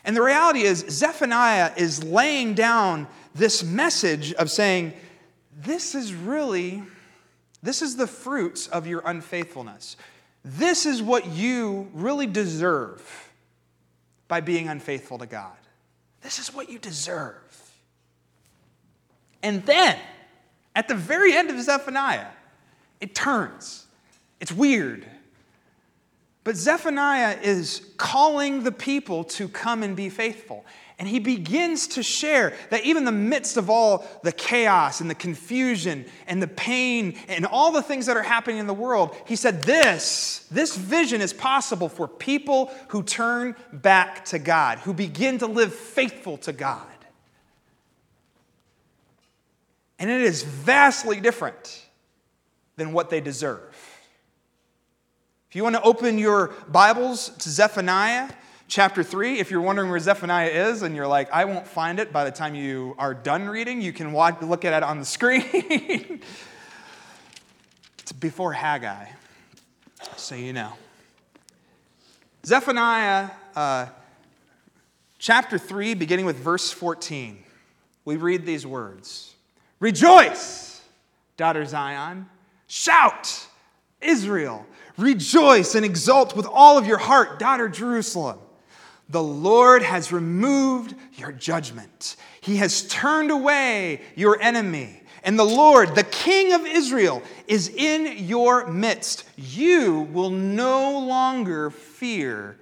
And 0.05 0.15
the 0.15 0.21
reality 0.21 0.61
is, 0.61 0.85
Zephaniah 0.87 1.73
is 1.75 2.01
laying 2.05 2.53
down 2.53 3.07
this 3.33 3.65
message 3.65 4.31
of 4.35 4.49
saying, 4.49 4.93
this 5.59 5.93
is 5.93 6.13
really, 6.13 6.83
this 7.61 7.81
is 7.81 7.97
the 7.97 8.07
fruits 8.07 8.67
of 8.67 8.87
your 8.87 9.01
unfaithfulness. 9.03 9.97
This 10.45 10.85
is 10.85 11.01
what 11.01 11.27
you 11.27 11.89
really 11.93 12.27
deserve 12.27 13.01
by 14.29 14.39
being 14.39 14.69
unfaithful 14.69 15.17
to 15.17 15.25
God. 15.25 15.57
This 16.21 16.39
is 16.39 16.53
what 16.53 16.69
you 16.69 16.79
deserve. 16.79 17.41
And 19.43 19.65
then, 19.65 19.99
at 20.73 20.87
the 20.87 20.95
very 20.95 21.33
end 21.35 21.49
of 21.49 21.59
Zephaniah, 21.61 22.27
it 23.01 23.13
turns. 23.13 23.85
It's 24.39 24.53
weird. 24.53 25.05
But 26.45 26.55
Zephaniah 26.55 27.39
is 27.41 27.81
calling 27.97 28.63
the 28.63 28.71
people 28.71 29.23
to 29.23 29.49
come 29.49 29.81
and 29.81 29.95
be 29.95 30.09
faithful. 30.09 30.63
And 30.99 31.07
he 31.07 31.19
begins 31.19 31.87
to 31.87 32.03
share 32.03 32.53
that 32.69 32.85
even 32.85 33.01
in 33.01 33.05
the 33.05 33.11
midst 33.11 33.57
of 33.57 33.67
all 33.67 34.05
the 34.23 34.31
chaos 34.31 35.01
and 35.01 35.09
the 35.09 35.15
confusion 35.15 36.05
and 36.27 36.41
the 36.41 36.47
pain 36.47 37.17
and 37.27 37.47
all 37.47 37.71
the 37.71 37.81
things 37.81 38.05
that 38.05 38.15
are 38.15 38.21
happening 38.21 38.59
in 38.59 38.67
the 38.67 38.75
world, 38.75 39.15
he 39.25 39.35
said, 39.35 39.63
This, 39.63 40.45
this 40.51 40.77
vision 40.77 41.19
is 41.19 41.33
possible 41.33 41.89
for 41.89 42.07
people 42.07 42.71
who 42.89 43.01
turn 43.01 43.55
back 43.73 44.23
to 44.25 44.37
God, 44.37 44.77
who 44.77 44.93
begin 44.93 45.39
to 45.39 45.47
live 45.47 45.73
faithful 45.73 46.37
to 46.37 46.53
God. 46.53 46.85
And 49.97 50.11
it 50.11 50.21
is 50.21 50.43
vastly 50.43 51.19
different 51.19 51.87
than 52.75 52.93
what 52.93 53.09
they 53.09 53.19
deserve. 53.19 53.94
If 55.49 55.55
you 55.55 55.63
want 55.63 55.75
to 55.75 55.81
open 55.83 56.17
your 56.17 56.53
Bibles 56.67 57.29
to 57.29 57.49
Zephaniah 57.49 58.29
chapter 58.67 59.03
3, 59.03 59.39
if 59.39 59.51
you're 59.51 59.61
wondering 59.61 59.89
where 59.89 59.99
Zephaniah 59.99 60.49
is 60.49 60.81
and 60.81 60.95
you're 60.95 61.07
like, 61.07 61.31
I 61.31 61.45
won't 61.45 61.67
find 61.67 61.99
it 61.99 62.11
by 62.11 62.25
the 62.25 62.31
time 62.31 62.55
you 62.55 62.95
are 62.97 63.13
done 63.13 63.47
reading, 63.47 63.79
you 63.79 63.93
can 63.93 64.11
watch, 64.11 64.41
look 64.41 64.65
at 64.65 64.73
it 64.73 64.83
on 64.83 64.99
the 64.99 65.05
screen. 65.05 66.19
it's 67.99 68.11
before 68.11 68.53
Haggai, 68.53 69.05
so 70.17 70.35
you 70.35 70.51
know. 70.51 70.73
Zephaniah 72.45 73.29
uh, 73.55 73.85
chapter 75.19 75.57
3, 75.57 75.93
beginning 75.93 76.25
with 76.25 76.37
verse 76.37 76.71
14, 76.71 77.43
we 78.03 78.17
read 78.17 78.45
these 78.45 78.65
words. 78.65 79.35
Rejoice, 79.79 80.81
daughter 81.37 81.65
Zion. 81.65 82.27
Shout, 82.67 83.47
Israel. 84.01 84.65
Rejoice 84.97 85.75
and 85.75 85.85
exult 85.85 86.35
with 86.35 86.45
all 86.45 86.77
of 86.77 86.87
your 86.87 86.97
heart, 86.97 87.39
daughter 87.39 87.67
Jerusalem. 87.67 88.39
The 89.09 89.23
Lord 89.23 89.83
has 89.83 90.11
removed 90.11 90.95
your 91.13 91.31
judgment. 91.31 92.15
He 92.41 92.57
has 92.57 92.87
turned 92.87 93.31
away 93.31 94.01
your 94.15 94.41
enemy. 94.41 95.01
And 95.23 95.37
the 95.37 95.43
Lord, 95.43 95.95
the 95.95 96.03
King 96.03 96.53
of 96.53 96.65
Israel, 96.65 97.21
is 97.47 97.67
in 97.69 98.25
your 98.25 98.67
midst. 98.67 99.23
You 99.35 100.01
will 100.11 100.29
no 100.29 100.99
longer 100.99 101.71
fear 101.71 102.57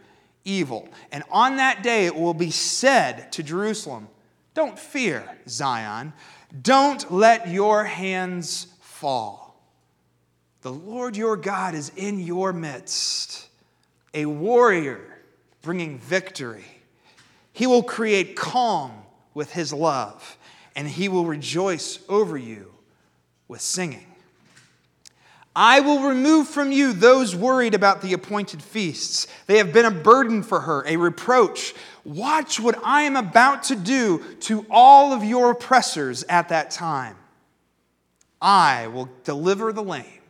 evil. 0.45 0.87
And 1.11 1.23
on 1.29 1.57
that 1.57 1.83
day 1.83 2.05
it 2.05 2.15
will 2.15 2.33
be 2.33 2.51
said 2.51 3.31
to 3.33 3.43
Jerusalem, 3.43 4.07
Don't 4.53 4.79
fear, 4.79 5.37
Zion. 5.47 6.13
Don't 6.61 7.11
let 7.11 7.49
your 7.49 7.83
hands 7.83 8.67
fall. 8.79 9.42
The 10.63 10.71
Lord 10.71 11.17
your 11.17 11.35
God 11.35 11.75
is 11.75 11.91
in 11.97 12.21
your 12.21 12.53
midst, 12.53 13.49
a 14.13 14.25
warrior 14.25 15.01
bringing 15.61 15.99
victory. 15.99 16.63
He 17.51 17.67
will 17.67 17.83
create 17.83 18.37
calm 18.37 18.93
with 19.33 19.51
his 19.51 19.73
love, 19.73 20.37
and 20.73 20.87
he 20.87 21.09
will 21.09 21.25
rejoice 21.25 21.99
over 22.07 22.37
you 22.37 22.71
with 23.49 23.59
singing. 23.59 24.07
I 25.53 25.81
will 25.81 26.07
remove 26.07 26.47
from 26.47 26.71
you 26.71 26.93
those 26.93 27.35
worried 27.35 27.75
about 27.75 28.01
the 28.01 28.13
appointed 28.13 28.63
feasts. 28.63 29.27
They 29.47 29.57
have 29.57 29.73
been 29.73 29.85
a 29.85 29.91
burden 29.91 30.43
for 30.43 30.61
her, 30.61 30.87
a 30.87 30.95
reproach. 30.95 31.75
Watch 32.05 32.61
what 32.61 32.79
I 32.85 33.03
am 33.03 33.17
about 33.17 33.63
to 33.63 33.75
do 33.75 34.23
to 34.41 34.65
all 34.69 35.11
of 35.11 35.25
your 35.25 35.51
oppressors 35.51 36.23
at 36.29 36.49
that 36.49 36.71
time. 36.71 37.17
I 38.41 38.87
will 38.87 39.09
deliver 39.25 39.73
the 39.73 39.83
lame, 39.83 40.22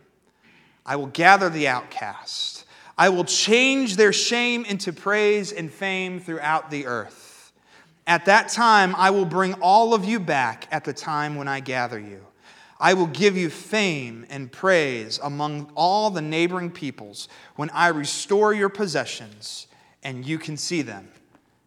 I 0.86 0.96
will 0.96 1.06
gather 1.06 1.48
the 1.48 1.68
outcast, 1.68 2.64
I 2.96 3.08
will 3.08 3.24
change 3.24 3.96
their 3.96 4.12
shame 4.12 4.64
into 4.64 4.92
praise 4.92 5.52
and 5.52 5.72
fame 5.72 6.20
throughout 6.20 6.70
the 6.70 6.86
earth. 6.86 7.52
At 8.06 8.26
that 8.26 8.48
time, 8.48 8.94
I 8.96 9.10
will 9.10 9.24
bring 9.24 9.54
all 9.54 9.94
of 9.94 10.04
you 10.04 10.20
back 10.20 10.68
at 10.70 10.84
the 10.84 10.92
time 10.92 11.36
when 11.36 11.48
I 11.48 11.60
gather 11.60 11.98
you. 11.98 12.26
I 12.78 12.94
will 12.94 13.06
give 13.06 13.36
you 13.36 13.48
fame 13.48 14.26
and 14.28 14.52
praise 14.52 15.18
among 15.22 15.72
all 15.74 16.10
the 16.10 16.20
neighboring 16.20 16.70
peoples 16.70 17.28
when 17.56 17.70
I 17.70 17.88
restore 17.88 18.52
your 18.52 18.68
possessions 18.68 19.68
and 20.02 20.26
you 20.26 20.38
can 20.38 20.56
see 20.56 20.82
them, 20.82 21.08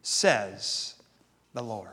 says 0.03 0.93
the 1.53 1.63
Lord. 1.63 1.89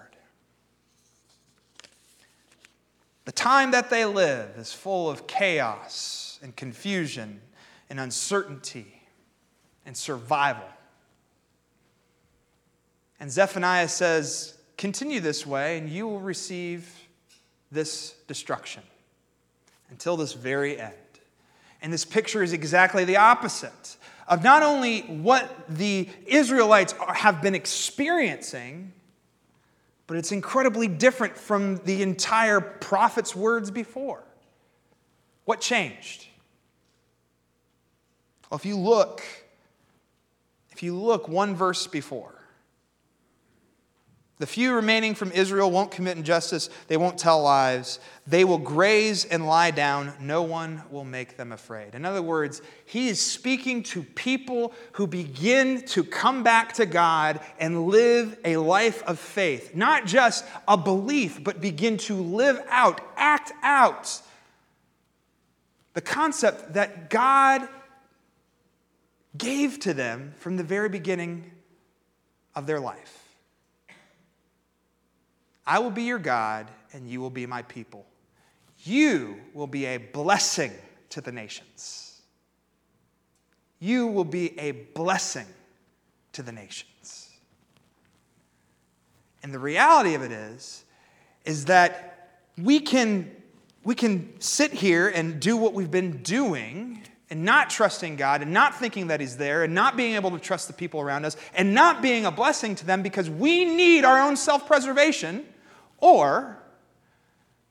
The 3.24 3.32
time 3.32 3.70
that 3.70 3.88
they 3.88 4.04
live 4.04 4.50
is 4.58 4.74
full 4.74 5.08
of 5.08 5.26
chaos 5.26 6.23
and 6.44 6.54
confusion 6.54 7.40
and 7.90 7.98
uncertainty 7.98 9.02
and 9.86 9.96
survival. 9.96 10.68
And 13.18 13.32
Zephaniah 13.32 13.88
says, 13.88 14.56
Continue 14.76 15.20
this 15.20 15.46
way, 15.46 15.78
and 15.78 15.88
you 15.88 16.06
will 16.06 16.20
receive 16.20 16.92
this 17.72 18.14
destruction 18.26 18.82
until 19.88 20.16
this 20.16 20.32
very 20.32 20.78
end. 20.78 20.92
And 21.80 21.92
this 21.92 22.04
picture 22.04 22.42
is 22.42 22.52
exactly 22.52 23.04
the 23.04 23.16
opposite 23.16 23.96
of 24.26 24.42
not 24.42 24.62
only 24.62 25.02
what 25.02 25.64
the 25.68 26.08
Israelites 26.26 26.92
have 27.14 27.40
been 27.40 27.54
experiencing, 27.54 28.92
but 30.06 30.16
it's 30.16 30.32
incredibly 30.32 30.88
different 30.88 31.36
from 31.36 31.76
the 31.84 32.02
entire 32.02 32.60
prophet's 32.60 33.34
words 33.34 33.70
before. 33.70 34.24
What 35.44 35.60
changed? 35.60 36.26
Well, 38.54 38.60
if 38.60 38.66
you 38.66 38.76
look, 38.76 39.20
if 40.70 40.84
you 40.84 40.94
look 40.94 41.26
one 41.26 41.56
verse 41.56 41.88
before, 41.88 42.40
the 44.38 44.46
few 44.46 44.72
remaining 44.74 45.16
from 45.16 45.32
Israel 45.32 45.72
won't 45.72 45.90
commit 45.90 46.16
injustice, 46.16 46.70
they 46.86 46.96
won't 46.96 47.18
tell 47.18 47.42
lies, 47.42 47.98
they 48.28 48.44
will 48.44 48.58
graze 48.58 49.24
and 49.24 49.44
lie 49.44 49.72
down, 49.72 50.12
no 50.20 50.42
one 50.42 50.84
will 50.88 51.02
make 51.02 51.36
them 51.36 51.50
afraid. 51.50 51.96
In 51.96 52.04
other 52.04 52.22
words, 52.22 52.62
he 52.84 53.08
is 53.08 53.20
speaking 53.20 53.82
to 53.82 54.04
people 54.04 54.72
who 54.92 55.08
begin 55.08 55.84
to 55.86 56.04
come 56.04 56.44
back 56.44 56.74
to 56.74 56.86
God 56.86 57.40
and 57.58 57.88
live 57.88 58.38
a 58.44 58.58
life 58.58 59.02
of 59.02 59.18
faith, 59.18 59.74
not 59.74 60.06
just 60.06 60.44
a 60.68 60.76
belief, 60.76 61.42
but 61.42 61.60
begin 61.60 61.96
to 61.96 62.14
live 62.14 62.62
out, 62.68 63.00
act 63.16 63.50
out 63.64 64.22
the 65.94 66.00
concept 66.00 66.74
that 66.74 67.10
God 67.10 67.68
gave 69.36 69.80
to 69.80 69.94
them 69.94 70.34
from 70.38 70.56
the 70.56 70.62
very 70.62 70.88
beginning 70.88 71.50
of 72.54 72.66
their 72.66 72.80
life. 72.80 73.20
I 75.66 75.78
will 75.78 75.90
be 75.90 76.02
your 76.02 76.18
God, 76.18 76.70
and 76.92 77.08
you 77.08 77.20
will 77.20 77.30
be 77.30 77.46
my 77.46 77.62
people. 77.62 78.06
You 78.84 79.36
will 79.54 79.66
be 79.66 79.86
a 79.86 79.96
blessing 79.96 80.72
to 81.10 81.20
the 81.20 81.32
nations. 81.32 82.20
You 83.80 84.06
will 84.06 84.24
be 84.24 84.58
a 84.58 84.72
blessing 84.72 85.46
to 86.32 86.42
the 86.42 86.52
nations. 86.52 87.30
And 89.42 89.52
the 89.52 89.58
reality 89.58 90.14
of 90.14 90.22
it 90.22 90.32
is, 90.32 90.84
is 91.44 91.66
that 91.66 92.40
we 92.56 92.80
can, 92.80 93.30
we 93.84 93.94
can 93.94 94.40
sit 94.40 94.72
here 94.72 95.08
and 95.08 95.40
do 95.40 95.56
what 95.56 95.74
we've 95.74 95.90
been 95.90 96.22
doing 96.22 97.02
and 97.30 97.44
not 97.44 97.70
trusting 97.70 98.16
God 98.16 98.42
and 98.42 98.52
not 98.52 98.78
thinking 98.78 99.08
that 99.08 99.20
He's 99.20 99.36
there 99.36 99.64
and 99.64 99.74
not 99.74 99.96
being 99.96 100.14
able 100.14 100.30
to 100.30 100.38
trust 100.38 100.66
the 100.66 100.74
people 100.74 101.00
around 101.00 101.24
us 101.24 101.36
and 101.54 101.74
not 101.74 102.02
being 102.02 102.26
a 102.26 102.30
blessing 102.30 102.74
to 102.76 102.86
them 102.86 103.02
because 103.02 103.30
we 103.30 103.64
need 103.64 104.04
our 104.04 104.20
own 104.20 104.36
self 104.36 104.66
preservation, 104.66 105.44
or 105.98 106.58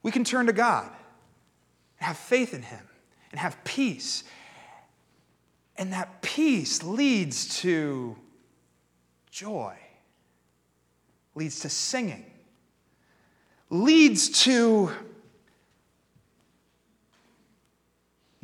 we 0.01 0.11
can 0.11 0.23
turn 0.23 0.47
to 0.47 0.53
God 0.53 0.89
and 1.99 2.07
have 2.07 2.17
faith 2.17 2.53
in 2.53 2.63
Him 2.63 2.87
and 3.31 3.39
have 3.39 3.63
peace. 3.63 4.23
And 5.75 5.93
that 5.93 6.21
peace 6.21 6.83
leads 6.83 7.59
to 7.61 8.15
joy, 9.31 9.75
leads 11.35 11.61
to 11.61 11.69
singing, 11.69 12.25
leads 13.69 14.43
to 14.43 14.91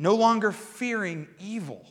no 0.00 0.14
longer 0.14 0.50
fearing 0.50 1.28
evil. 1.38 1.84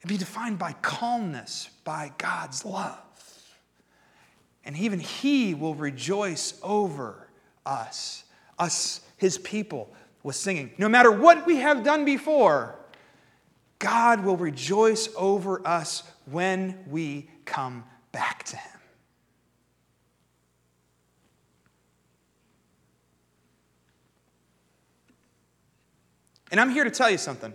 And 0.00 0.08
be 0.08 0.16
defined 0.16 0.58
by 0.58 0.72
calmness, 0.80 1.68
by 1.84 2.12
God's 2.16 2.64
love. 2.64 2.98
And 4.64 4.74
even 4.74 5.00
He 5.00 5.52
will 5.52 5.74
rejoice 5.74 6.58
over 6.62 7.28
us, 7.66 8.24
us, 8.58 9.02
His 9.18 9.36
people, 9.36 9.92
with 10.22 10.36
singing. 10.36 10.70
No 10.78 10.88
matter 10.88 11.12
what 11.12 11.46
we 11.46 11.56
have 11.56 11.84
done 11.84 12.06
before, 12.06 12.76
God 13.78 14.24
will 14.24 14.38
rejoice 14.38 15.10
over 15.14 15.66
us 15.68 16.04
when 16.24 16.78
we 16.88 17.28
come 17.44 17.84
back 18.12 18.44
to 18.44 18.56
Him. 18.56 18.79
And 26.50 26.60
I'm 26.60 26.70
here 26.70 26.84
to 26.84 26.90
tell 26.90 27.10
you 27.10 27.18
something. 27.18 27.52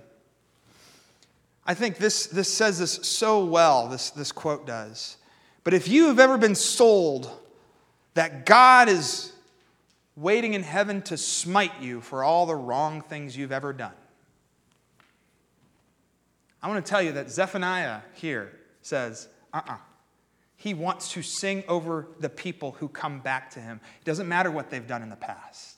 I 1.66 1.74
think 1.74 1.98
this, 1.98 2.28
this 2.28 2.54
says 2.54 2.80
this 2.80 2.94
so 2.94 3.44
well, 3.44 3.88
this, 3.88 4.12
this 4.12 4.32
quote 4.32 4.68
does. 4.68 5.18
But 5.64 5.74
if 5.74 5.88
you 5.88 6.08
have 6.08 6.20
ever 6.20 6.38
been 6.38 6.56
sold 6.56 7.30
that 8.14 8.46
God 8.46 8.88
is 8.88 9.34
waiting 10.16 10.54
in 10.54 10.64
heaven 10.64 11.02
to 11.04 11.18
smite 11.18 11.82
you 11.82 12.02
for 12.02 12.24
all 12.24 12.46
the 12.46 12.56
wrong 12.56 13.02
things 13.02 13.36
you've 13.36 13.52
ever 13.52 13.74
done, 13.74 13.94
I 16.62 16.68
want 16.68 16.86
to 16.86 16.90
tell 16.90 17.02
you 17.02 17.14
that 17.14 17.30
Zephaniah 17.30 18.02
here 18.14 18.52
says, 18.82 19.28
uh 19.54 19.58
uh-uh. 19.58 19.74
uh 19.74 19.78
He 20.56 20.74
wants 20.74 21.12
to 21.14 21.22
sing 21.22 21.64
over 21.68 22.08
the 22.20 22.30
people 22.30 22.74
who 22.74 22.88
come 22.88 23.20
back 23.20 23.50
to 23.52 23.60
him. 23.60 23.80
It 24.02 24.06
doesn't 24.06 24.28
matter 24.28 24.52
what 24.52 24.70
they've 24.70 24.86
done 24.86 25.02
in 25.02 25.10
the 25.10 25.16
past. 25.16 25.75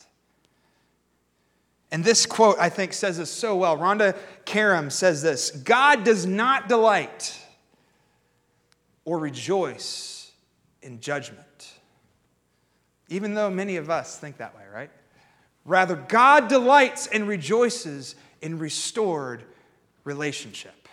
And 1.92 2.04
this 2.04 2.26
quote, 2.26 2.58
I 2.60 2.70
think, 2.70 2.94
says 2.94 3.18
this 3.18 3.32
so 3.32 3.56
well. 3.56 3.78
Rhonda 3.78 4.18
Karam 4.46 4.90
says 4.90 5.22
this 5.22 5.52
God 5.52 6.04
does 6.04 6.26
not 6.26 6.68
delight 6.68 7.40
or 9.06 9.20
rejoice 9.20 10.32
in 10.82 11.00
judgment, 11.00 11.74
even 13.10 13.34
though 13.34 13.50
many 13.50 13.78
of 13.78 13.90
us 13.90 14.18
think 14.20 14.38
that 14.38 14.56
way, 14.56 14.64
right? 14.74 14.90
Rather, 15.64 15.96
God 15.96 16.48
delights 16.48 17.08
and 17.08 17.28
rejoices 17.28 18.16
in 18.42 18.60
restored 18.60 19.44
relationship. 20.04 20.88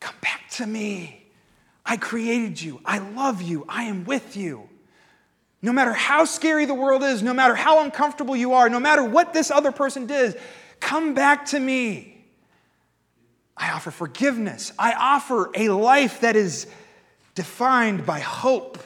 Come 0.00 0.16
back 0.20 0.48
to 0.52 0.66
me. 0.66 1.26
I 1.86 1.96
created 1.96 2.60
you. 2.60 2.80
I 2.84 2.98
love 2.98 3.42
you. 3.42 3.64
I 3.68 3.84
am 3.84 4.04
with 4.04 4.36
you. 4.36 4.68
No 5.64 5.72
matter 5.72 5.94
how 5.94 6.26
scary 6.26 6.66
the 6.66 6.74
world 6.74 7.02
is, 7.02 7.22
no 7.22 7.32
matter 7.32 7.54
how 7.54 7.82
uncomfortable 7.82 8.36
you 8.36 8.52
are, 8.52 8.68
no 8.68 8.78
matter 8.78 9.02
what 9.02 9.32
this 9.32 9.50
other 9.50 9.72
person 9.72 10.04
did, 10.04 10.38
come 10.78 11.14
back 11.14 11.46
to 11.46 11.58
me. 11.58 12.22
I 13.56 13.70
offer 13.70 13.90
forgiveness. 13.90 14.74
I 14.78 14.92
offer 14.92 15.50
a 15.54 15.70
life 15.70 16.20
that 16.20 16.36
is 16.36 16.66
defined 17.34 18.04
by 18.04 18.20
hope 18.20 18.78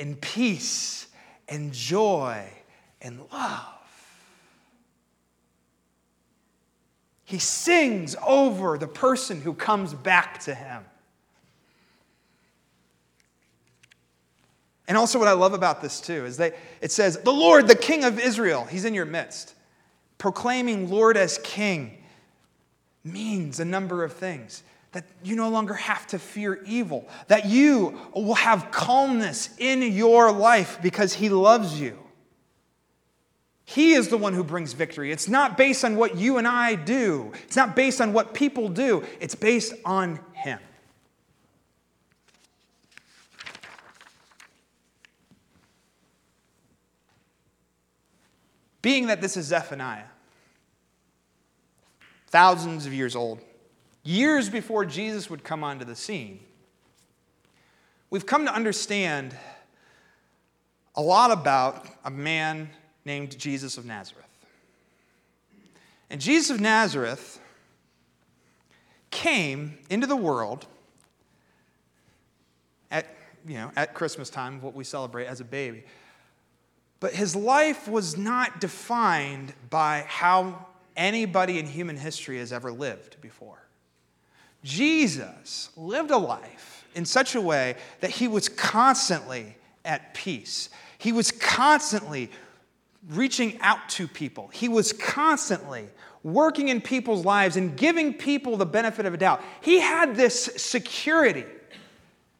and 0.00 0.20
peace 0.20 1.06
and 1.48 1.72
joy 1.72 2.44
and 3.00 3.20
love. 3.32 3.62
He 7.22 7.38
sings 7.38 8.16
over 8.26 8.78
the 8.78 8.88
person 8.88 9.42
who 9.42 9.54
comes 9.54 9.94
back 9.94 10.40
to 10.40 10.56
him. 10.56 10.82
And 14.88 14.96
also, 14.96 15.18
what 15.18 15.28
I 15.28 15.32
love 15.32 15.52
about 15.52 15.82
this 15.82 16.00
too 16.00 16.24
is 16.26 16.36
that 16.36 16.56
it 16.80 16.92
says, 16.92 17.18
The 17.18 17.32
Lord, 17.32 17.66
the 17.66 17.74
King 17.74 18.04
of 18.04 18.18
Israel, 18.18 18.64
He's 18.64 18.84
in 18.84 18.94
your 18.94 19.04
midst. 19.04 19.54
Proclaiming 20.18 20.90
Lord 20.90 21.16
as 21.16 21.38
King 21.38 22.02
means 23.04 23.60
a 23.60 23.64
number 23.64 24.04
of 24.04 24.12
things. 24.12 24.62
That 24.92 25.04
you 25.22 25.36
no 25.36 25.50
longer 25.50 25.74
have 25.74 26.06
to 26.08 26.18
fear 26.18 26.62
evil, 26.64 27.06
that 27.28 27.46
you 27.46 27.98
will 28.14 28.34
have 28.34 28.70
calmness 28.70 29.50
in 29.58 29.82
your 29.82 30.32
life 30.32 30.78
because 30.80 31.12
He 31.12 31.28
loves 31.28 31.78
you. 31.78 31.98
He 33.64 33.94
is 33.94 34.08
the 34.08 34.16
one 34.16 34.32
who 34.32 34.44
brings 34.44 34.72
victory. 34.72 35.10
It's 35.10 35.28
not 35.28 35.58
based 35.58 35.84
on 35.84 35.96
what 35.96 36.16
you 36.16 36.38
and 36.38 36.46
I 36.46 36.76
do, 36.76 37.32
it's 37.44 37.56
not 37.56 37.74
based 37.74 38.00
on 38.00 38.12
what 38.12 38.32
people 38.32 38.68
do, 38.68 39.04
it's 39.20 39.34
based 39.34 39.74
on 39.84 40.20
Him. 40.32 40.60
Being 48.86 49.08
that 49.08 49.20
this 49.20 49.36
is 49.36 49.46
Zephaniah, 49.46 50.04
thousands 52.28 52.86
of 52.86 52.94
years 52.94 53.16
old, 53.16 53.40
years 54.04 54.48
before 54.48 54.84
Jesus 54.84 55.28
would 55.28 55.42
come 55.42 55.64
onto 55.64 55.84
the 55.84 55.96
scene, 55.96 56.38
we've 58.10 58.26
come 58.26 58.46
to 58.46 58.54
understand 58.54 59.36
a 60.94 61.02
lot 61.02 61.32
about 61.32 61.84
a 62.04 62.10
man 62.12 62.70
named 63.04 63.36
Jesus 63.36 63.76
of 63.76 63.84
Nazareth. 63.84 64.24
And 66.08 66.20
Jesus 66.20 66.50
of 66.50 66.60
Nazareth 66.60 67.40
came 69.10 69.78
into 69.90 70.06
the 70.06 70.14
world 70.14 70.64
at, 72.92 73.04
you 73.48 73.54
know, 73.54 73.72
at 73.74 73.94
Christmas 73.94 74.30
time, 74.30 74.60
what 74.60 74.76
we 74.76 74.84
celebrate 74.84 75.26
as 75.26 75.40
a 75.40 75.44
baby. 75.44 75.82
But 77.00 77.12
his 77.12 77.36
life 77.36 77.88
was 77.88 78.16
not 78.16 78.60
defined 78.60 79.52
by 79.68 80.04
how 80.08 80.66
anybody 80.96 81.58
in 81.58 81.66
human 81.66 81.96
history 81.96 82.38
has 82.38 82.52
ever 82.52 82.72
lived 82.72 83.20
before. 83.20 83.62
Jesus 84.64 85.70
lived 85.76 86.10
a 86.10 86.16
life 86.16 86.86
in 86.94 87.04
such 87.04 87.34
a 87.34 87.40
way 87.40 87.76
that 88.00 88.10
he 88.10 88.26
was 88.26 88.48
constantly 88.48 89.56
at 89.84 90.14
peace. 90.14 90.70
He 90.98 91.12
was 91.12 91.30
constantly 91.30 92.30
reaching 93.10 93.60
out 93.60 93.88
to 93.90 94.08
people. 94.08 94.48
He 94.48 94.68
was 94.68 94.92
constantly 94.92 95.88
working 96.22 96.68
in 96.68 96.80
people's 96.80 97.24
lives 97.24 97.56
and 97.56 97.76
giving 97.76 98.14
people 98.14 98.56
the 98.56 98.66
benefit 98.66 99.06
of 99.06 99.14
a 99.14 99.16
doubt. 99.16 99.42
He 99.60 99.78
had 99.78 100.16
this 100.16 100.44
security 100.56 101.44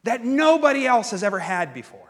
that 0.03 0.25
nobody 0.25 0.87
else 0.87 1.13
has 1.13 1.23
ever 1.23 1.39
had 1.39 1.73
before. 1.73 2.06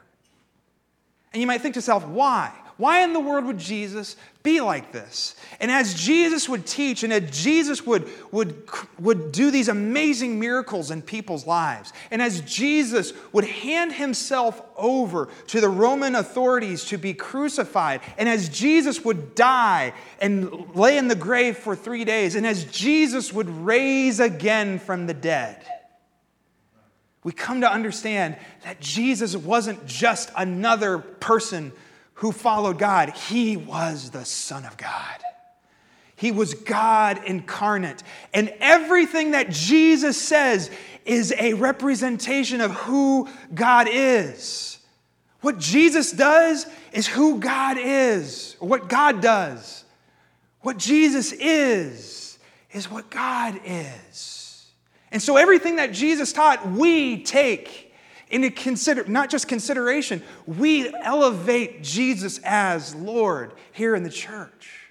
And 1.33 1.41
you 1.41 1.47
might 1.47 1.61
think 1.61 1.75
to 1.75 1.79
yourself, 1.79 2.07
why? 2.07 2.53
Why 2.79 3.05
in 3.05 3.15
the 3.15 3.21
world 3.21 3.47
would 3.47 3.59
Jesus 3.59 4.17
be 4.43 4.61
like 4.61 4.93
this? 4.93 5.35
And 5.61 5.71
as 5.71 5.95
Jesus 5.95 6.47
would 6.47 6.67
teach 6.67 7.03
and 7.05 7.13
as 7.13 7.31
Jesus 7.43 7.87
would, 7.87 8.07
would, 8.33 8.69
would 8.99 9.33
do 9.33 9.51
these 9.51 9.69
amazing 9.69 10.39
miracles 10.39 10.91
in 10.91 11.01
people's 11.01 11.47
lives, 11.47 11.95
and 12.11 12.21
as 12.21 12.43
Jesus 12.43 13.15
would 13.33 13.45
hand 13.45 13.95
himself 13.95 14.61
over 14.77 15.29
to 15.47 15.61
the 15.61 15.71
Roman 15.71 16.15
authorities 16.15 16.85
to 16.87 16.99
be 16.99 17.15
crucified, 17.15 18.03
and 18.19 18.29
as 18.29 18.51
Jesus 18.51 19.03
would 19.07 19.35
die 19.35 19.95
and 20.21 20.77
lay 20.77 20.99
in 20.99 21.09
the 21.09 21.15
grave 21.15 21.57
for 21.57 21.75
three 21.75 22.05
days, 22.05 22.35
and 22.35 22.47
as 22.47 22.65
Jesus 22.67 23.33
would 23.33 23.49
raise 23.49 24.21
again 24.21 24.79
from 24.79 25.07
the 25.07 25.15
dead, 25.15 25.65
we 27.27 27.33
come 27.33 27.63
to 27.63 27.69
understand 27.69 28.37
that 28.63 28.79
Jesus 28.79 29.35
wasn't 29.35 29.85
just 29.85 30.31
another 30.37 30.99
person 30.99 31.73
who 32.15 32.31
followed 32.31 32.79
God, 32.79 33.09
he 33.17 33.57
was 33.57 34.11
the 34.11 34.25
Son 34.25 34.65
of 34.65 34.77
God. 34.77 35.19
He 36.15 36.31
was 36.31 36.55
God 36.55 37.21
incarnate. 37.27 38.05
And 38.33 38.55
everything 38.61 39.33
that 39.33 39.51
Jesus 39.51 40.17
says 40.23 40.71
is 41.05 41.35
a 41.37 41.55
representation 41.55 42.61
of 42.61 42.71
who 42.71 43.29
God 43.53 43.89
is. 43.91 44.79
What 45.41 45.59
Jesus 45.59 46.13
does 46.13 46.65
is 46.93 47.09
who 47.09 47.41
God 47.41 47.77
is, 47.77 48.57
or 48.61 48.69
what 48.69 48.89
God 48.89 49.21
does. 49.21 49.83
What 50.61 50.79
Jesus 50.79 51.33
is, 51.33 52.39
is 52.71 52.89
what 52.89 53.11
God 53.11 53.59
is. 53.65 54.36
And 55.13 55.23
so 55.23 55.37
everything 55.37 55.77
that 55.77 55.93
Jesus 55.93 56.33
taught, 56.33 56.69
we 56.69 57.23
take 57.23 57.95
into 58.29 58.51
consider 58.51 59.05
not 59.05 59.31
just 59.31 59.47
consideration, 59.47 60.23
we 60.47 60.93
elevate 61.03 61.83
Jesus 61.83 62.41
as 62.45 62.95
Lord 62.95 63.53
here 63.73 63.95
in 63.95 64.03
the 64.03 64.11
church. 64.11 64.91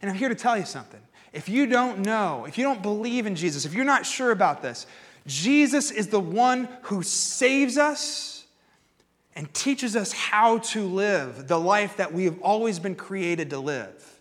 And 0.00 0.10
I'm 0.10 0.16
here 0.16 0.28
to 0.28 0.34
tell 0.34 0.56
you 0.56 0.64
something. 0.64 1.00
If 1.32 1.48
you 1.48 1.66
don't 1.66 2.00
know, 2.00 2.44
if 2.46 2.56
you 2.56 2.64
don't 2.64 2.82
believe 2.82 3.26
in 3.26 3.34
Jesus, 3.34 3.64
if 3.64 3.74
you're 3.74 3.84
not 3.84 4.06
sure 4.06 4.30
about 4.30 4.62
this, 4.62 4.86
Jesus 5.26 5.90
is 5.90 6.08
the 6.08 6.20
one 6.20 6.68
who 6.82 7.02
saves 7.02 7.76
us 7.76 8.44
and 9.34 9.52
teaches 9.52 9.96
us 9.96 10.12
how 10.12 10.58
to 10.58 10.84
live 10.84 11.48
the 11.48 11.58
life 11.58 11.96
that 11.96 12.12
we 12.12 12.24
have 12.24 12.40
always 12.40 12.78
been 12.78 12.94
created 12.94 13.50
to 13.50 13.58
live. 13.58 14.20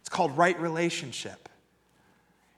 It's 0.00 0.08
called 0.08 0.36
right 0.36 0.58
relationship. 0.58 1.45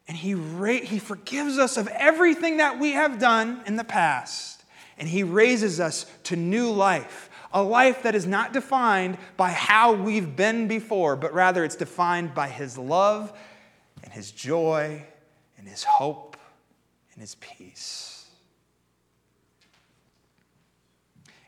And 0.09 0.17
he, 0.17 0.35
ra- 0.35 0.73
he 0.73 0.99
forgives 0.99 1.59
us 1.59 1.77
of 1.77 1.87
everything 1.89 2.57
that 2.57 2.79
we 2.79 2.93
have 2.93 3.19
done 3.19 3.63
in 3.67 3.77
the 3.77 3.85
past, 3.85 4.65
and 4.99 5.07
He 5.07 5.23
raises 5.23 5.79
us 5.79 6.07
to 6.25 6.35
new 6.35 6.71
life. 6.71 7.31
A 7.53 7.63
life 7.63 8.03
that 8.03 8.15
is 8.15 8.27
not 8.27 8.53
defined 8.53 9.17
by 9.37 9.51
how 9.51 9.93
we've 9.93 10.35
been 10.35 10.67
before, 10.67 11.17
but 11.17 11.33
rather 11.33 11.65
it's 11.65 11.77
defined 11.77 12.35
by 12.35 12.49
His 12.49 12.77
love 12.77 13.33
and 14.03 14.13
His 14.13 14.33
joy 14.33 15.05
and 15.57 15.69
His 15.69 15.85
hope 15.85 16.37
and 17.13 17.21
His 17.21 17.37
peace. 17.37 18.27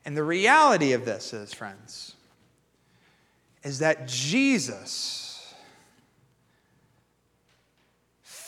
And 0.05 0.17
the 0.17 0.25
reality 0.25 0.93
of 0.93 1.05
this 1.05 1.33
is, 1.33 1.53
friends, 1.53 2.15
is 3.63 3.81
that 3.81 4.07
Jesus 4.09 5.30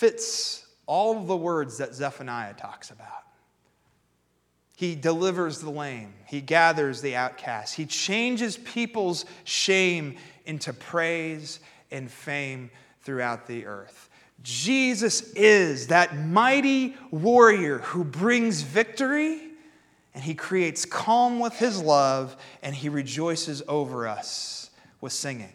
fits 0.02 0.66
all 0.86 1.22
the 1.22 1.36
words 1.36 1.78
that 1.78 1.94
Zephaniah 1.94 2.54
talks 2.54 2.90
about. 2.90 3.22
He 4.74 4.96
delivers 4.96 5.60
the 5.60 5.70
lame. 5.70 6.12
He 6.26 6.40
gathers 6.40 7.00
the 7.02 7.14
outcast. 7.14 7.76
He 7.76 7.86
changes 7.86 8.56
people's 8.56 9.24
shame 9.44 10.16
into 10.44 10.72
praise 10.72 11.60
and 11.92 12.10
fame 12.10 12.72
throughout 13.02 13.46
the 13.46 13.64
earth. 13.64 14.10
Jesus 14.42 15.32
is 15.34 15.86
that 15.86 16.18
mighty 16.18 16.96
warrior 17.12 17.78
who 17.78 18.02
brings 18.02 18.62
victory 18.62 19.40
and 20.14 20.24
he 20.24 20.34
creates 20.34 20.84
calm 20.84 21.38
with 21.38 21.56
his 21.60 21.80
love 21.80 22.36
and 22.60 22.74
he 22.74 22.88
rejoices 22.88 23.62
over 23.68 24.08
us 24.08 24.68
with 25.00 25.12
singing, 25.12 25.52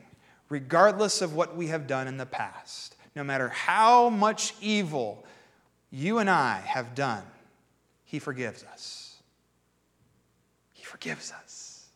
regardless 0.48 1.22
of 1.22 1.36
what 1.36 1.58
we 1.58 1.68
have 1.68 1.86
done 1.86 2.08
in 2.08 2.16
the 2.16 2.26
past 2.26 2.94
no 3.18 3.24
matter 3.24 3.50
how 3.50 4.10
much 4.10 4.54
evil 4.62 5.26
you 5.90 6.20
and 6.20 6.30
I 6.30 6.60
have 6.60 6.94
done, 6.94 7.24
He 8.06 8.20
forgives 8.20 8.64
us. 8.64 9.16
He 10.72 10.84
forgives 10.86 11.34
us. 11.34 11.90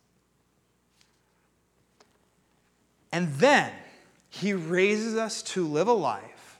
And 3.13 3.31
then 3.35 3.71
He 4.29 4.53
raises 4.53 5.15
us 5.15 5.43
to 5.43 5.65
live 5.65 5.87
a 5.87 5.93
life 5.93 6.59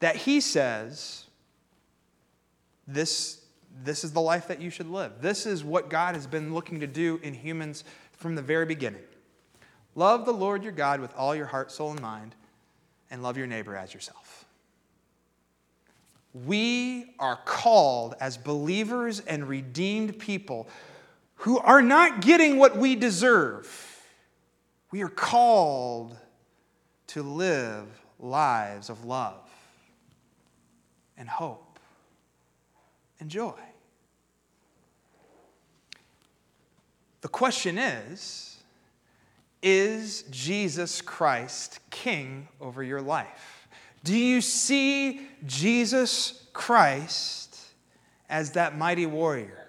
that 0.00 0.16
He 0.16 0.40
says, 0.40 1.24
this, 2.88 3.40
this 3.84 4.02
is 4.02 4.12
the 4.12 4.20
life 4.20 4.48
that 4.48 4.60
you 4.60 4.70
should 4.70 4.90
live. 4.90 5.12
This 5.20 5.46
is 5.46 5.62
what 5.62 5.88
God 5.88 6.16
has 6.16 6.26
been 6.26 6.52
looking 6.52 6.80
to 6.80 6.86
do 6.88 7.20
in 7.22 7.32
humans 7.32 7.84
from 8.12 8.34
the 8.34 8.42
very 8.42 8.66
beginning. 8.66 9.02
Love 9.94 10.24
the 10.24 10.32
Lord 10.32 10.62
your 10.62 10.72
God 10.72 11.00
with 11.00 11.14
all 11.16 11.34
your 11.34 11.46
heart, 11.46 11.70
soul, 11.70 11.92
and 11.92 12.00
mind, 12.00 12.34
and 13.10 13.22
love 13.22 13.36
your 13.36 13.46
neighbor 13.46 13.76
as 13.76 13.94
yourself. 13.94 14.44
We 16.32 17.14
are 17.20 17.38
called 17.44 18.16
as 18.20 18.36
believers 18.36 19.20
and 19.20 19.48
redeemed 19.48 20.18
people 20.18 20.68
who 21.36 21.58
are 21.58 21.82
not 21.82 22.22
getting 22.22 22.58
what 22.58 22.76
we 22.76 22.96
deserve. 22.96 24.02
We 24.90 25.02
are 25.02 25.08
called 25.08 26.16
to 27.08 27.22
live 27.22 27.86
lives 28.18 28.90
of 28.90 29.04
love 29.04 29.48
and 31.16 31.28
hope 31.28 31.78
and 33.20 33.30
joy. 33.30 33.54
The 37.20 37.28
question 37.28 37.78
is, 37.78 38.53
is 39.64 40.24
Jesus 40.30 41.00
Christ 41.00 41.80
king 41.90 42.46
over 42.60 42.82
your 42.82 43.00
life? 43.00 43.66
Do 44.04 44.14
you 44.14 44.42
see 44.42 45.22
Jesus 45.46 46.46
Christ 46.52 47.58
as 48.28 48.52
that 48.52 48.76
mighty 48.76 49.06
warrior? 49.06 49.66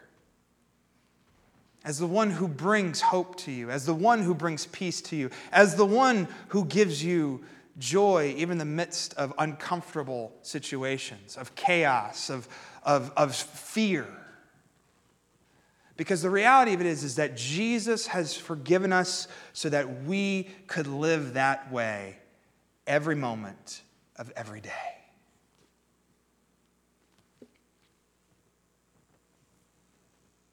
As 1.85 1.97
the 1.97 2.07
one 2.07 2.29
who 2.29 2.47
brings 2.49 2.99
hope 2.99 3.37
to 3.41 3.51
you, 3.51 3.71
as 3.71 3.85
the 3.85 3.93
one 3.93 4.21
who 4.21 4.35
brings 4.35 4.65
peace 4.65 4.99
to 5.03 5.15
you, 5.15 5.29
as 5.51 5.75
the 5.75 5.85
one 5.85 6.27
who 6.49 6.65
gives 6.65 7.03
you 7.03 7.45
joy 7.77 8.33
even 8.37 8.53
in 8.53 8.57
the 8.57 8.65
midst 8.65 9.13
of 9.13 9.33
uncomfortable 9.37 10.33
situations, 10.41 11.37
of 11.37 11.55
chaos, 11.55 12.29
of, 12.29 12.49
of, 12.83 13.13
of 13.15 13.33
fear. 13.33 14.07
Because 15.97 16.21
the 16.21 16.29
reality 16.29 16.73
of 16.73 16.81
it 16.81 16.87
is, 16.87 17.03
is 17.03 17.15
that 17.15 17.37
Jesus 17.37 18.07
has 18.07 18.35
forgiven 18.35 18.91
us 18.91 19.27
so 19.53 19.69
that 19.69 20.03
we 20.03 20.49
could 20.67 20.87
live 20.87 21.35
that 21.35 21.71
way 21.71 22.17
every 22.85 23.15
moment 23.15 23.81
of 24.17 24.31
every 24.35 24.59
day. 24.59 24.71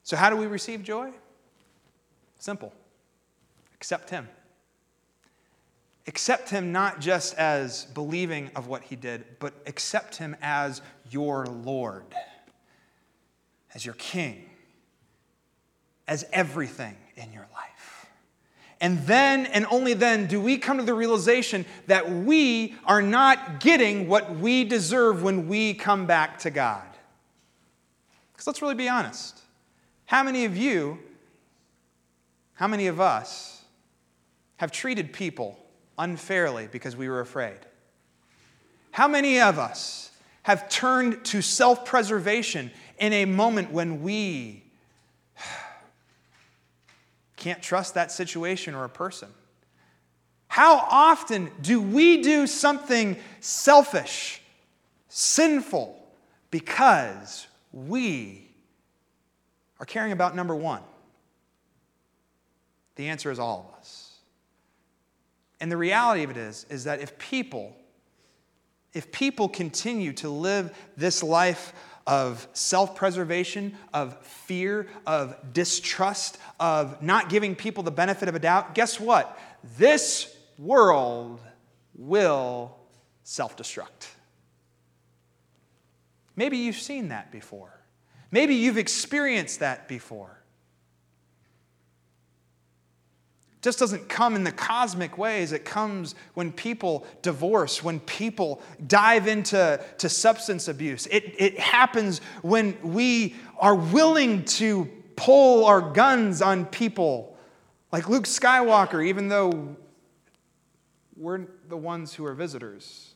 So, 0.03 0.15
how 0.15 0.29
do 0.29 0.37
we 0.37 0.47
receive 0.47 0.83
joy? 0.83 1.11
Simple 2.39 2.73
accept 3.75 4.09
Him. 4.09 4.29
Accept 6.07 6.49
Him 6.49 6.71
not 6.71 7.01
just 7.01 7.35
as 7.35 7.85
believing 7.93 8.49
of 8.55 8.67
what 8.67 8.83
He 8.83 8.95
did, 8.95 9.25
but 9.39 9.53
accept 9.65 10.17
Him 10.17 10.37
as 10.41 10.81
your 11.09 11.45
Lord, 11.47 12.05
as 13.73 13.85
your 13.85 13.95
King 13.95 14.45
as 16.07 16.25
everything 16.31 16.95
in 17.15 17.31
your 17.31 17.47
life. 17.53 18.07
And 18.81 18.99
then 19.07 19.45
and 19.45 19.65
only 19.71 19.93
then 19.93 20.27
do 20.27 20.41
we 20.41 20.57
come 20.57 20.77
to 20.77 20.83
the 20.83 20.93
realization 20.93 21.65
that 21.87 22.11
we 22.11 22.75
are 22.85 23.01
not 23.01 23.61
getting 23.61 24.07
what 24.09 24.35
we 24.35 24.65
deserve 24.65 25.23
when 25.23 25.47
we 25.47 25.73
come 25.73 26.05
back 26.05 26.39
to 26.39 26.49
God. 26.49 26.85
Because 28.33 28.47
let's 28.47 28.61
really 28.61 28.75
be 28.75 28.89
honest. 28.89 29.39
How 30.05 30.21
many 30.21 30.43
of 30.45 30.57
you, 30.57 30.99
how 32.55 32.67
many 32.67 32.87
of 32.87 32.99
us 32.99 33.63
have 34.57 34.71
treated 34.71 35.13
people 35.13 35.57
unfairly 35.97 36.67
because 36.67 36.97
we 36.97 37.07
were 37.07 37.21
afraid? 37.21 37.59
How 38.91 39.07
many 39.07 39.39
of 39.39 39.57
us 39.57 40.11
have 40.43 40.67
turned 40.67 41.23
to 41.25 41.41
self 41.41 41.85
preservation 41.85 42.69
in 42.99 43.13
a 43.13 43.25
moment 43.25 43.71
when 43.71 44.03
we 44.03 44.62
can't 47.43 47.61
trust 47.61 47.95
that 47.95 48.09
situation 48.09 48.73
or 48.73 48.85
a 48.85 48.89
person. 48.89 49.27
How 50.47 50.77
often 50.77 51.51
do 51.61 51.81
we 51.81 52.21
do 52.21 52.47
something 52.47 53.17
selfish, 53.41 54.41
sinful, 55.09 56.01
because 56.51 57.47
we 57.73 58.49
are 59.77 59.85
caring 59.85 60.13
about 60.13 60.37
number 60.37 60.55
one? 60.55 60.83
The 62.95 63.09
answer 63.09 63.29
is 63.29 63.39
all 63.39 63.69
of 63.73 63.77
us. 63.77 64.13
And 65.59 65.69
the 65.69 65.75
reality 65.77 66.23
of 66.23 66.29
it 66.29 66.37
is, 66.37 66.65
is 66.69 66.85
that 66.85 67.01
if 67.01 67.17
people, 67.17 67.75
if 68.93 69.11
people 69.11 69.49
continue 69.49 70.13
to 70.13 70.29
live 70.29 70.73
this 70.95 71.21
life 71.21 71.73
of 72.05 72.47
self 72.53 72.95
preservation, 72.95 73.77
of 73.93 74.17
fear, 74.25 74.87
of 75.05 75.35
distrust, 75.53 76.37
of 76.59 77.01
not 77.01 77.29
giving 77.29 77.55
people 77.55 77.83
the 77.83 77.91
benefit 77.91 78.29
of 78.29 78.35
a 78.35 78.39
doubt, 78.39 78.75
guess 78.75 78.99
what? 78.99 79.39
This 79.77 80.35
world 80.57 81.41
will 81.95 82.75
self 83.23 83.55
destruct. 83.55 84.07
Maybe 86.35 86.57
you've 86.57 86.75
seen 86.75 87.09
that 87.09 87.31
before. 87.31 87.79
Maybe 88.31 88.55
you've 88.55 88.79
experienced 88.79 89.59
that 89.59 89.87
before. 89.87 90.42
Just 93.63 93.79
doesn't 93.79 94.09
come 94.09 94.35
in 94.35 94.43
the 94.43 94.51
cosmic 94.51 95.17
ways. 95.17 95.53
It 95.53 95.63
comes 95.63 96.15
when 96.33 96.51
people 96.51 97.07
divorce, 97.21 97.81
when 97.81 98.01
people 98.01 98.61
dive 98.85 99.25
into 99.25 99.81
to 99.99 100.09
substance 100.09 100.67
abuse. 100.67 101.07
It, 101.07 101.33
it 101.39 101.59
happens 101.59 102.19
when 102.41 102.77
we 102.83 103.35
are 103.57 103.73
willing 103.73 104.43
to 104.45 104.85
pull 105.15 105.65
our 105.65 105.79
guns 105.79 106.41
on 106.41 106.65
people, 106.65 107.37
like 107.93 108.09
Luke 108.09 108.25
Skywalker, 108.25 109.05
even 109.05 109.29
though 109.29 109.77
we're 111.15 111.47
the 111.69 111.77
ones 111.77 112.13
who 112.13 112.25
are 112.25 112.33
visitors. 112.33 113.13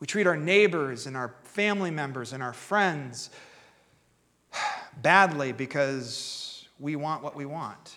We 0.00 0.06
treat 0.06 0.26
our 0.26 0.36
neighbors 0.36 1.06
and 1.06 1.14
our 1.14 1.34
family 1.44 1.90
members 1.90 2.32
and 2.32 2.42
our 2.42 2.54
friends 2.54 3.28
badly 5.02 5.52
because 5.52 6.66
we 6.78 6.96
want 6.96 7.22
what 7.22 7.36
we 7.36 7.44
want. 7.44 7.96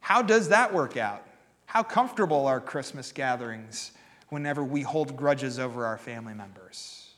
How 0.00 0.20
does 0.20 0.48
that 0.48 0.74
work 0.74 0.96
out? 0.96 1.26
How 1.66 1.82
comfortable 1.82 2.46
are 2.46 2.60
Christmas 2.60 3.10
gatherings 3.12 3.92
whenever 4.28 4.62
we 4.62 4.82
hold 4.82 5.16
grudges 5.16 5.58
over 5.58 5.86
our 5.86 5.96
family 5.96 6.34
members? 6.34 7.08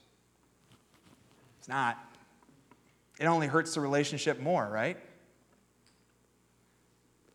It's 1.59 1.69
not. 1.69 1.99
It 3.19 3.27
only 3.27 3.47
hurts 3.47 3.75
the 3.75 3.81
relationship 3.81 4.41
more, 4.41 4.69
right? 4.69 4.99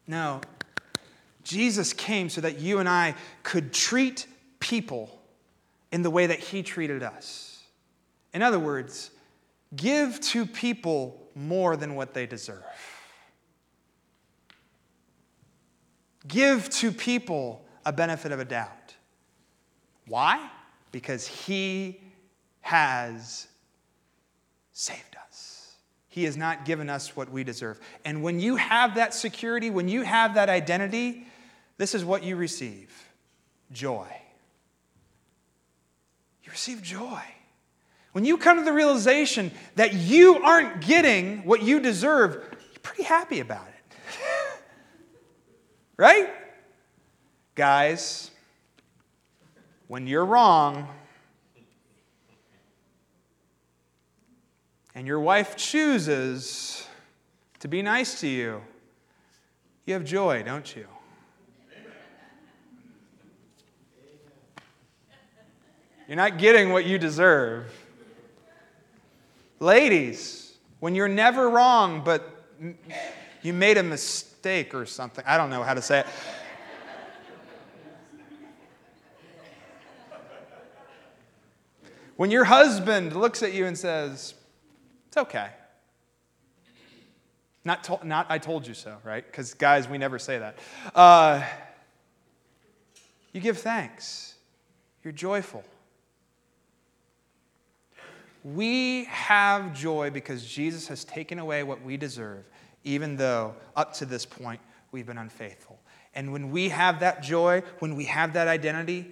No. 0.07 0.41
Jesus 1.43 1.91
came 1.93 2.29
so 2.29 2.41
that 2.41 2.59
you 2.59 2.79
and 2.79 2.87
I 2.87 3.15
could 3.43 3.73
treat 3.73 4.27
people 4.59 5.19
in 5.91 6.01
the 6.01 6.09
way 6.09 6.27
that 6.27 6.39
he 6.39 6.63
treated 6.63 7.03
us. 7.03 7.63
In 8.33 8.41
other 8.41 8.59
words, 8.59 9.11
give 9.75 10.19
to 10.21 10.45
people 10.45 11.20
more 11.35 11.75
than 11.77 11.95
what 11.95 12.13
they 12.13 12.25
deserve. 12.25 12.63
Give 16.27 16.69
to 16.69 16.91
people 16.91 17.65
a 17.85 17.91
benefit 17.91 18.31
of 18.31 18.39
a 18.39 18.45
doubt. 18.45 18.95
Why? 20.07 20.49
Because 20.91 21.25
He 21.27 21.99
has 22.61 23.47
saved 24.73 25.15
us. 25.27 25.75
He 26.09 26.25
has 26.25 26.35
not 26.35 26.65
given 26.65 26.89
us 26.89 27.15
what 27.15 27.31
we 27.31 27.43
deserve. 27.43 27.79
And 28.03 28.21
when 28.21 28.39
you 28.39 28.57
have 28.57 28.95
that 28.95 29.13
security, 29.13 29.69
when 29.69 29.87
you 29.87 30.03
have 30.03 30.35
that 30.35 30.49
identity, 30.49 31.25
this 31.77 31.95
is 31.95 32.03
what 32.03 32.23
you 32.23 32.35
receive 32.35 32.91
joy. 33.71 34.07
You 36.43 36.51
receive 36.51 36.81
joy. 36.81 37.21
When 38.11 38.25
you 38.25 38.37
come 38.37 38.57
to 38.57 38.63
the 38.63 38.73
realization 38.73 39.51
that 39.75 39.93
you 39.93 40.35
aren't 40.43 40.81
getting 40.81 41.45
what 41.45 41.63
you 41.63 41.79
deserve, 41.79 42.33
you're 42.33 42.79
pretty 42.81 43.03
happy 43.03 43.39
about 43.39 43.67
it. 43.67 43.95
right? 45.97 46.29
Guys, 47.55 48.31
when 49.87 50.07
you're 50.07 50.25
wrong 50.25 50.87
and 54.93 55.07
your 55.07 55.19
wife 55.19 55.55
chooses 55.55 56.85
to 57.59 57.67
be 57.67 57.81
nice 57.81 58.19
to 58.21 58.27
you, 58.27 58.61
you 59.85 59.93
have 59.93 60.03
joy, 60.03 60.43
don't 60.43 60.75
you? 60.75 60.85
You're 66.07 66.17
not 66.17 66.37
getting 66.37 66.73
what 66.73 66.85
you 66.85 66.99
deserve. 66.99 67.71
Ladies, 69.61 70.57
when 70.79 70.95
you're 70.95 71.07
never 71.07 71.47
wrong, 71.47 72.01
but 72.03 72.47
you 73.43 73.53
made 73.53 73.77
a 73.77 73.83
mistake 73.83 74.73
or 74.73 74.87
something, 74.87 75.23
I 75.27 75.37
don't 75.37 75.51
know 75.51 75.61
how 75.61 75.75
to 75.75 75.83
say 75.83 75.99
it. 75.99 76.07
When 82.17 82.31
your 82.31 82.43
husband 82.43 83.15
looks 83.15 83.43
at 83.43 83.53
you 83.53 83.67
and 83.67 83.77
says, 83.77 84.33
It's 85.09 85.17
okay. 85.17 85.49
Not, 87.63 87.83
to, 87.83 87.99
not 88.03 88.25
I 88.29 88.39
told 88.39 88.65
you 88.65 88.73
so, 88.73 88.97
right? 89.03 89.23
Because 89.23 89.53
guys, 89.53 89.87
we 89.87 89.99
never 89.99 90.17
say 90.17 90.39
that. 90.39 90.57
Uh, 90.95 91.43
you 93.31 93.39
give 93.39 93.59
thanks, 93.59 94.33
you're 95.03 95.13
joyful. 95.13 95.63
We 98.43 99.05
have 99.05 99.73
joy 99.73 100.09
because 100.09 100.45
Jesus 100.45 100.87
has 100.87 101.03
taken 101.03 101.39
away 101.39 101.63
what 101.63 101.81
we 101.83 101.97
deserve, 101.97 102.49
even 102.83 103.15
though 103.15 103.55
up 103.75 103.93
to 103.95 104.05
this 104.05 104.25
point 104.25 104.59
we've 104.91 105.05
been 105.05 105.17
unfaithful. 105.17 105.79
And 106.15 106.33
when 106.33 106.51
we 106.51 106.69
have 106.69 106.99
that 106.99 107.23
joy, 107.23 107.63
when 107.79 107.95
we 107.95 108.05
have 108.05 108.33
that 108.33 108.47
identity, 108.47 109.11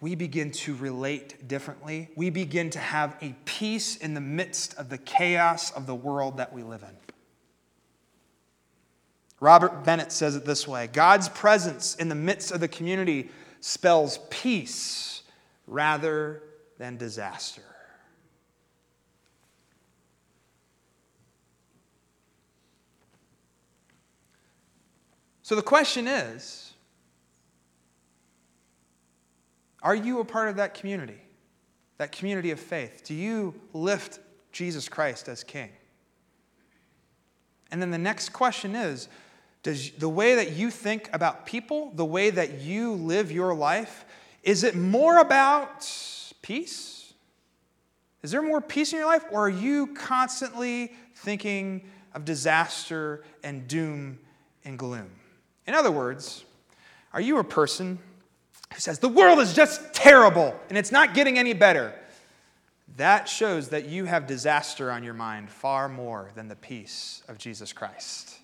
we 0.00 0.14
begin 0.14 0.50
to 0.50 0.74
relate 0.76 1.46
differently. 1.46 2.10
We 2.16 2.30
begin 2.30 2.70
to 2.70 2.78
have 2.78 3.16
a 3.20 3.34
peace 3.44 3.96
in 3.96 4.14
the 4.14 4.20
midst 4.20 4.74
of 4.74 4.88
the 4.88 4.98
chaos 4.98 5.70
of 5.72 5.86
the 5.86 5.94
world 5.94 6.38
that 6.38 6.52
we 6.52 6.62
live 6.62 6.82
in. 6.82 6.96
Robert 9.40 9.82
Bennett 9.84 10.12
says 10.12 10.36
it 10.36 10.44
this 10.44 10.68
way 10.68 10.88
God's 10.92 11.28
presence 11.28 11.96
in 11.96 12.08
the 12.08 12.14
midst 12.14 12.52
of 12.52 12.60
the 12.60 12.68
community 12.68 13.30
spells 13.60 14.18
peace 14.30 15.22
rather 15.66 16.42
than 16.78 16.96
disaster. 16.96 17.62
So 25.42 25.56
the 25.56 25.62
question 25.62 26.06
is 26.06 26.72
Are 29.82 29.94
you 29.94 30.20
a 30.20 30.24
part 30.24 30.48
of 30.48 30.56
that 30.56 30.74
community, 30.74 31.20
that 31.98 32.12
community 32.12 32.50
of 32.52 32.60
faith? 32.60 33.02
Do 33.04 33.14
you 33.14 33.54
lift 33.72 34.20
Jesus 34.52 34.88
Christ 34.88 35.28
as 35.28 35.44
King? 35.44 35.70
And 37.70 37.80
then 37.80 37.90
the 37.90 37.98
next 37.98 38.30
question 38.30 38.74
is 38.74 39.08
Does 39.62 39.90
the 39.92 40.08
way 40.08 40.36
that 40.36 40.52
you 40.52 40.70
think 40.70 41.10
about 41.12 41.46
people, 41.46 41.92
the 41.94 42.04
way 42.04 42.30
that 42.30 42.60
you 42.60 42.92
live 42.92 43.32
your 43.32 43.54
life, 43.54 44.04
is 44.42 44.64
it 44.64 44.74
more 44.74 45.18
about 45.18 45.90
peace? 46.42 47.14
Is 48.22 48.30
there 48.30 48.42
more 48.42 48.60
peace 48.60 48.92
in 48.92 49.00
your 49.00 49.08
life? 49.08 49.24
Or 49.32 49.46
are 49.46 49.50
you 49.50 49.88
constantly 49.88 50.92
thinking 51.16 51.88
of 52.14 52.24
disaster 52.24 53.24
and 53.42 53.66
doom 53.66 54.20
and 54.64 54.78
gloom? 54.78 55.10
In 55.66 55.74
other 55.74 55.90
words, 55.90 56.44
are 57.12 57.20
you 57.20 57.38
a 57.38 57.44
person 57.44 57.98
who 58.72 58.80
says, 58.80 58.98
the 58.98 59.08
world 59.08 59.38
is 59.38 59.54
just 59.54 59.92
terrible 59.92 60.58
and 60.68 60.78
it's 60.78 60.92
not 60.92 61.14
getting 61.14 61.38
any 61.38 61.52
better? 61.52 61.94
That 62.96 63.28
shows 63.28 63.68
that 63.68 63.86
you 63.86 64.04
have 64.04 64.26
disaster 64.26 64.90
on 64.90 65.02
your 65.02 65.14
mind 65.14 65.50
far 65.50 65.88
more 65.88 66.30
than 66.34 66.48
the 66.48 66.56
peace 66.56 67.22
of 67.28 67.38
Jesus 67.38 67.72
Christ. 67.72 68.38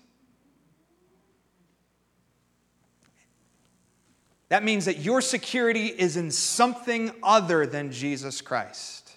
That 4.49 4.63
means 4.63 4.85
that 4.85 4.97
your 4.97 5.21
security 5.21 5.85
is 5.85 6.17
in 6.17 6.31
something 6.31 7.11
other 7.21 7.67
than 7.67 7.91
Jesus 7.91 8.41
Christ. 8.41 9.11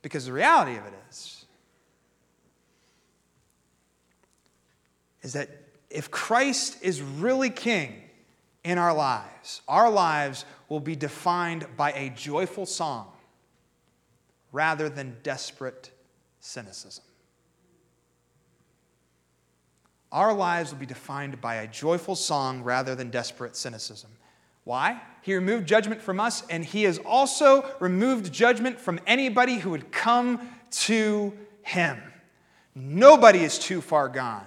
Because 0.00 0.26
the 0.26 0.32
reality 0.32 0.76
of 0.76 0.86
it 0.86 0.94
is, 1.10 1.43
is 5.24 5.32
that 5.32 5.48
if 5.90 6.10
Christ 6.10 6.76
is 6.82 7.02
really 7.02 7.50
king 7.50 8.00
in 8.62 8.78
our 8.78 8.94
lives, 8.94 9.62
our 9.66 9.90
lives 9.90 10.44
will 10.68 10.80
be 10.80 10.94
defined 10.94 11.66
by 11.76 11.92
a 11.92 12.10
joyful 12.10 12.66
song 12.66 13.08
rather 14.52 14.88
than 14.88 15.16
desperate 15.22 15.90
cynicism. 16.40 17.04
Our 20.12 20.32
lives 20.32 20.70
will 20.70 20.78
be 20.78 20.86
defined 20.86 21.40
by 21.40 21.56
a 21.56 21.66
joyful 21.66 22.14
song 22.14 22.62
rather 22.62 22.94
than 22.94 23.10
desperate 23.10 23.56
cynicism. 23.56 24.10
Why? 24.62 25.00
He 25.22 25.34
removed 25.34 25.66
judgment 25.66 26.00
from 26.00 26.20
us, 26.20 26.44
and 26.48 26.64
He 26.64 26.84
has 26.84 26.98
also 26.98 27.68
removed 27.80 28.32
judgment 28.32 28.78
from 28.78 29.00
anybody 29.06 29.56
who 29.56 29.70
would 29.70 29.90
come 29.90 30.48
to 30.70 31.32
Him. 31.62 32.00
Nobody 32.74 33.40
is 33.40 33.58
too 33.58 33.80
far 33.80 34.08
gone. 34.08 34.46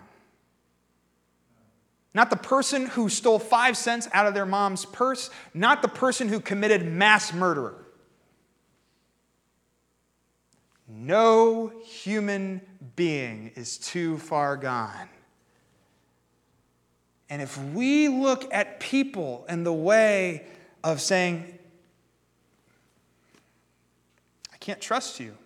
Not 2.18 2.32
the 2.32 2.36
person 2.36 2.88
who 2.88 3.10
stole 3.10 3.38
five 3.38 3.78
cents 3.78 4.08
out 4.12 4.26
of 4.26 4.34
their 4.34 4.48
mom's 4.48 4.86
purse, 4.86 5.30
not 5.54 5.84
the 5.84 5.88
person 5.88 6.28
who 6.28 6.40
committed 6.40 6.84
mass 6.84 7.32
murder. 7.32 7.76
No 10.88 11.72
human 11.86 12.62
being 12.96 13.52
is 13.54 13.78
too 13.78 14.18
far 14.18 14.58
gone. 14.58 15.10
And 17.30 17.40
if 17.40 17.56
we 17.76 18.08
look 18.08 18.52
at 18.52 18.80
people 18.80 19.46
in 19.48 19.64
the 19.64 19.72
way 19.72 20.48
of 20.84 21.00
saying, 21.02 21.46
I 24.52 24.58
can't 24.58 24.82
trust 24.82 25.20
you, 25.20 25.38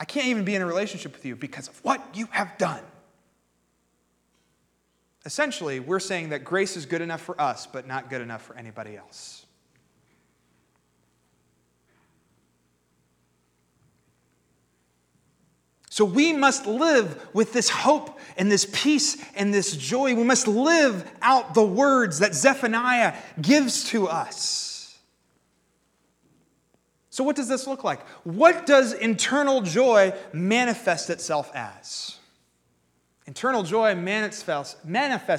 I 0.00 0.06
can't 0.06 0.26
even 0.26 0.44
be 0.44 0.56
in 0.56 0.62
a 0.62 0.66
relationship 0.66 1.12
with 1.12 1.24
you 1.24 1.36
because 1.36 1.68
of 1.68 1.84
what 1.84 2.04
you 2.14 2.26
have 2.32 2.58
done. 2.58 2.82
Essentially, 5.26 5.80
we're 5.80 5.98
saying 5.98 6.28
that 6.28 6.44
grace 6.44 6.76
is 6.76 6.86
good 6.86 7.02
enough 7.02 7.20
for 7.20 7.38
us, 7.40 7.66
but 7.66 7.84
not 7.84 8.08
good 8.08 8.20
enough 8.22 8.42
for 8.42 8.56
anybody 8.56 8.96
else. 8.96 9.44
So 15.90 16.04
we 16.04 16.32
must 16.32 16.66
live 16.66 17.28
with 17.34 17.52
this 17.52 17.68
hope 17.68 18.20
and 18.36 18.52
this 18.52 18.68
peace 18.72 19.16
and 19.34 19.52
this 19.52 19.76
joy. 19.76 20.14
We 20.14 20.22
must 20.22 20.46
live 20.46 21.10
out 21.20 21.54
the 21.54 21.64
words 21.64 22.20
that 22.20 22.32
Zephaniah 22.32 23.16
gives 23.40 23.84
to 23.90 24.06
us. 24.06 24.96
So, 27.10 27.24
what 27.24 27.34
does 27.34 27.48
this 27.48 27.66
look 27.66 27.82
like? 27.82 28.06
What 28.24 28.66
does 28.66 28.92
internal 28.92 29.62
joy 29.62 30.12
manifest 30.32 31.10
itself 31.10 31.50
as? 31.54 32.15
Internal 33.26 33.62
joy 33.62 33.94
manifests, 33.94 34.76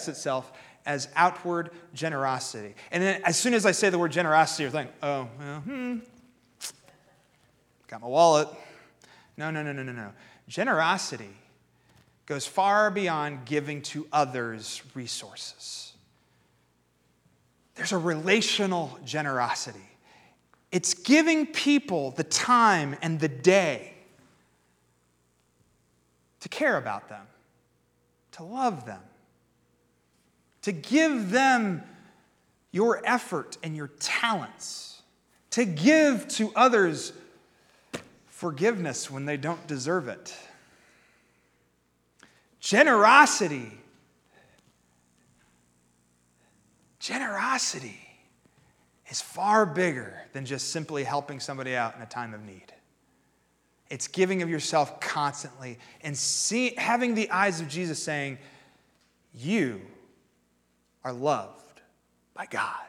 itself 0.08 0.52
as 0.86 1.10
outward 1.16 1.72
generosity. 1.94 2.76
And 2.92 3.04
then, 3.04 3.22
as 3.24 3.38
soon 3.38 3.54
as 3.54 3.66
I 3.66 3.72
say 3.72 3.90
the 3.90 4.00
word 4.00 4.12
generosity, 4.12 4.64
you're 4.64 4.72
thinking, 4.72 4.94
oh, 5.04 5.28
well, 5.40 5.60
hmm, 5.62 5.98
got 7.88 8.02
my 8.02 8.08
wallet. 8.08 8.48
No, 9.38 9.52
no, 9.52 9.64
no, 9.64 9.72
no, 9.72 9.84
no, 9.84 9.92
no. 9.92 10.12
Generosity 10.48 11.36
goes 12.26 12.46
far 12.46 12.92
beyond 12.92 13.46
giving 13.46 13.82
to 13.82 14.08
others 14.12 14.82
resources. 14.94 15.94
There's 17.76 17.92
a 17.92 17.98
relational 17.98 18.98
generosity. 19.06 19.80
It's 20.72 20.94
giving 20.94 21.46
people 21.46 22.12
the 22.12 22.24
time 22.24 22.98
and 23.02 23.20
the 23.20 23.30
day 23.30 23.94
to 26.42 26.50
care 26.50 26.78
about 26.78 27.08
them, 27.08 27.26
to 28.38 28.44
love 28.44 28.86
them, 28.86 29.02
to 30.62 30.72
give 30.72 31.32
them 31.32 31.84
your 32.72 33.02
effort 33.04 33.58
and 33.64 33.76
your 33.76 33.88
talents, 34.00 35.02
to 35.52 35.66
give 35.66 36.28
to 36.28 36.52
others 36.56 37.14
forgiveness 38.28 39.10
when 39.10 39.26
they 39.26 39.38
don't 39.38 39.66
deserve 39.66 40.08
it. 40.08 40.36
Generosity. 42.60 43.72
Generosity 47.00 48.00
is 49.10 49.20
far 49.22 49.66
bigger 49.66 50.14
than 50.34 50.46
just 50.46 50.70
simply 50.70 51.04
helping 51.04 51.40
somebody 51.40 51.76
out 51.76 51.96
in 51.96 52.04
a 52.04 52.06
time 52.06 52.36
of 52.36 52.44
need. 52.44 52.74
It's 53.90 54.08
giving 54.08 54.42
of 54.42 54.50
yourself 54.50 55.00
constantly 55.00 55.80
and 56.02 56.18
see, 56.18 56.74
having 56.78 57.16
the 57.16 57.30
eyes 57.32 57.62
of 57.62 57.68
Jesus 57.68 58.02
saying, 58.02 58.38
You 59.34 59.82
are 61.04 61.14
loved 61.14 61.82
by 62.34 62.46
God, 62.46 62.86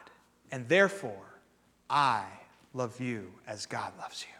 and 0.51 0.67
therefore 0.67 1.39
I 1.89 2.25
love 2.73 2.99
you 2.99 3.31
as 3.47 3.65
God 3.65 3.93
loves 3.97 4.23
you. 4.23 4.39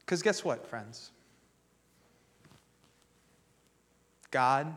Because 0.00 0.22
guess 0.22 0.44
what, 0.44 0.66
friends? 0.66 1.10
God 4.30 4.74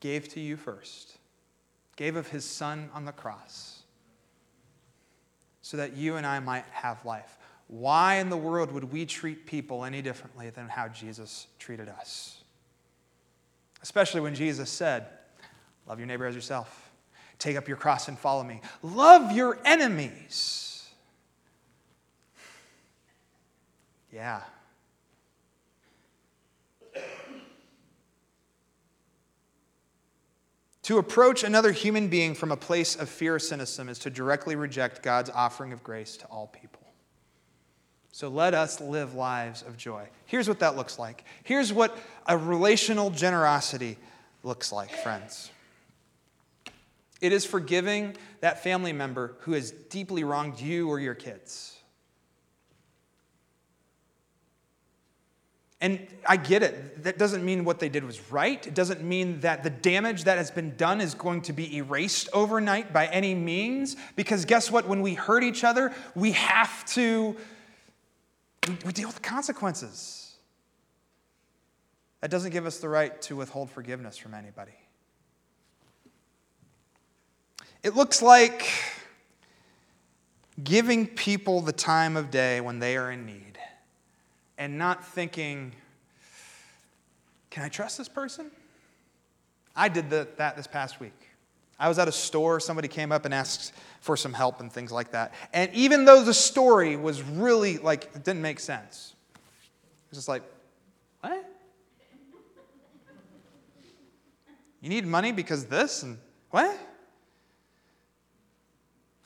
gave 0.00 0.28
to 0.30 0.40
you 0.40 0.56
first, 0.56 1.16
gave 1.96 2.16
of 2.16 2.28
his 2.28 2.44
Son 2.44 2.90
on 2.94 3.04
the 3.04 3.12
cross, 3.12 3.82
so 5.62 5.76
that 5.76 5.96
you 5.96 6.16
and 6.16 6.26
I 6.26 6.38
might 6.40 6.64
have 6.70 7.04
life. 7.04 7.38
Why 7.68 8.16
in 8.16 8.30
the 8.30 8.36
world 8.36 8.70
would 8.72 8.92
we 8.92 9.06
treat 9.06 9.46
people 9.46 9.84
any 9.84 10.00
differently 10.00 10.50
than 10.50 10.68
how 10.68 10.88
Jesus 10.88 11.48
treated 11.58 11.88
us? 11.88 12.42
Especially 13.82 14.20
when 14.20 14.34
Jesus 14.34 14.70
said, 14.70 15.06
Love 15.86 15.98
your 15.98 16.06
neighbor 16.06 16.26
as 16.26 16.34
yourself. 16.34 16.90
Take 17.38 17.56
up 17.56 17.68
your 17.68 17.76
cross 17.76 18.08
and 18.08 18.18
follow 18.18 18.42
me. 18.42 18.60
Love 18.82 19.32
your 19.32 19.58
enemies. 19.64 20.88
Yeah. 24.12 24.40
To 30.86 30.98
approach 30.98 31.42
another 31.42 31.72
human 31.72 32.06
being 32.06 32.36
from 32.36 32.52
a 32.52 32.56
place 32.56 32.94
of 32.94 33.08
fear 33.08 33.34
or 33.34 33.38
cynicism 33.40 33.88
is 33.88 33.98
to 33.98 34.08
directly 34.08 34.54
reject 34.54 35.02
God's 35.02 35.30
offering 35.30 35.72
of 35.72 35.82
grace 35.82 36.16
to 36.18 36.26
all 36.26 36.46
people. 36.46 36.86
So 38.12 38.28
let 38.28 38.54
us 38.54 38.80
live 38.80 39.12
lives 39.12 39.62
of 39.62 39.76
joy. 39.76 40.06
Here's 40.26 40.46
what 40.46 40.60
that 40.60 40.76
looks 40.76 40.96
like. 40.96 41.24
Here's 41.42 41.72
what 41.72 41.98
a 42.28 42.38
relational 42.38 43.10
generosity 43.10 43.98
looks 44.44 44.70
like, 44.70 44.92
friends. 44.92 45.50
It 47.20 47.32
is 47.32 47.44
forgiving 47.44 48.16
that 48.38 48.62
family 48.62 48.92
member 48.92 49.34
who 49.40 49.54
has 49.54 49.72
deeply 49.72 50.22
wronged 50.22 50.60
you 50.60 50.88
or 50.88 51.00
your 51.00 51.16
kids. 51.16 51.75
And 55.80 56.06
I 56.26 56.36
get 56.36 56.62
it. 56.62 57.02
That 57.04 57.18
doesn't 57.18 57.44
mean 57.44 57.64
what 57.64 57.80
they 57.80 57.90
did 57.90 58.02
was 58.02 58.32
right. 58.32 58.66
It 58.66 58.74
doesn't 58.74 59.02
mean 59.02 59.40
that 59.40 59.62
the 59.62 59.70
damage 59.70 60.24
that 60.24 60.38
has 60.38 60.50
been 60.50 60.74
done 60.76 61.02
is 61.02 61.14
going 61.14 61.42
to 61.42 61.52
be 61.52 61.76
erased 61.76 62.30
overnight 62.32 62.94
by 62.94 63.06
any 63.08 63.34
means. 63.34 63.96
Because 64.16 64.46
guess 64.46 64.70
what? 64.70 64.88
When 64.88 65.02
we 65.02 65.14
hurt 65.14 65.42
each 65.42 65.64
other, 65.64 65.92
we 66.14 66.32
have 66.32 66.84
to, 66.86 67.36
we, 68.84 68.92
deal 68.92 69.08
with 69.08 69.16
the 69.16 69.22
consequences. 69.22 70.34
That 72.22 72.30
doesn't 72.30 72.52
give 72.52 72.64
us 72.64 72.78
the 72.78 72.88
right 72.88 73.20
to 73.22 73.36
withhold 73.36 73.70
forgiveness 73.70 74.16
from 74.16 74.32
anybody. 74.32 74.72
It 77.82 77.94
looks 77.94 78.22
like 78.22 78.66
giving 80.64 81.06
people 81.06 81.60
the 81.60 81.72
time 81.72 82.16
of 82.16 82.30
day 82.30 82.62
when 82.62 82.78
they 82.78 82.96
are 82.96 83.12
in 83.12 83.26
need 83.26 83.46
and 84.58 84.78
not 84.78 85.04
thinking, 85.04 85.72
can 87.50 87.64
I 87.64 87.68
trust 87.68 87.98
this 87.98 88.08
person? 88.08 88.50
I 89.74 89.88
did 89.88 90.10
the, 90.10 90.26
that 90.36 90.56
this 90.56 90.66
past 90.66 91.00
week. 91.00 91.12
I 91.78 91.88
was 91.88 91.98
at 91.98 92.08
a 92.08 92.12
store, 92.12 92.58
somebody 92.58 92.88
came 92.88 93.12
up 93.12 93.26
and 93.26 93.34
asked 93.34 93.74
for 94.00 94.16
some 94.16 94.32
help 94.32 94.60
and 94.60 94.72
things 94.72 94.90
like 94.90 95.10
that. 95.12 95.34
And 95.52 95.70
even 95.74 96.06
though 96.06 96.22
the 96.22 96.32
story 96.32 96.96
was 96.96 97.22
really 97.22 97.76
like, 97.76 98.04
it 98.14 98.24
didn't 98.24 98.40
make 98.40 98.60
sense, 98.60 99.14
it 99.34 100.10
was 100.10 100.18
just 100.18 100.28
like, 100.28 100.42
what? 101.20 101.44
You 104.80 104.88
need 104.88 105.06
money 105.06 105.32
because 105.32 105.66
this 105.66 106.02
and 106.02 106.18
what? 106.50 106.78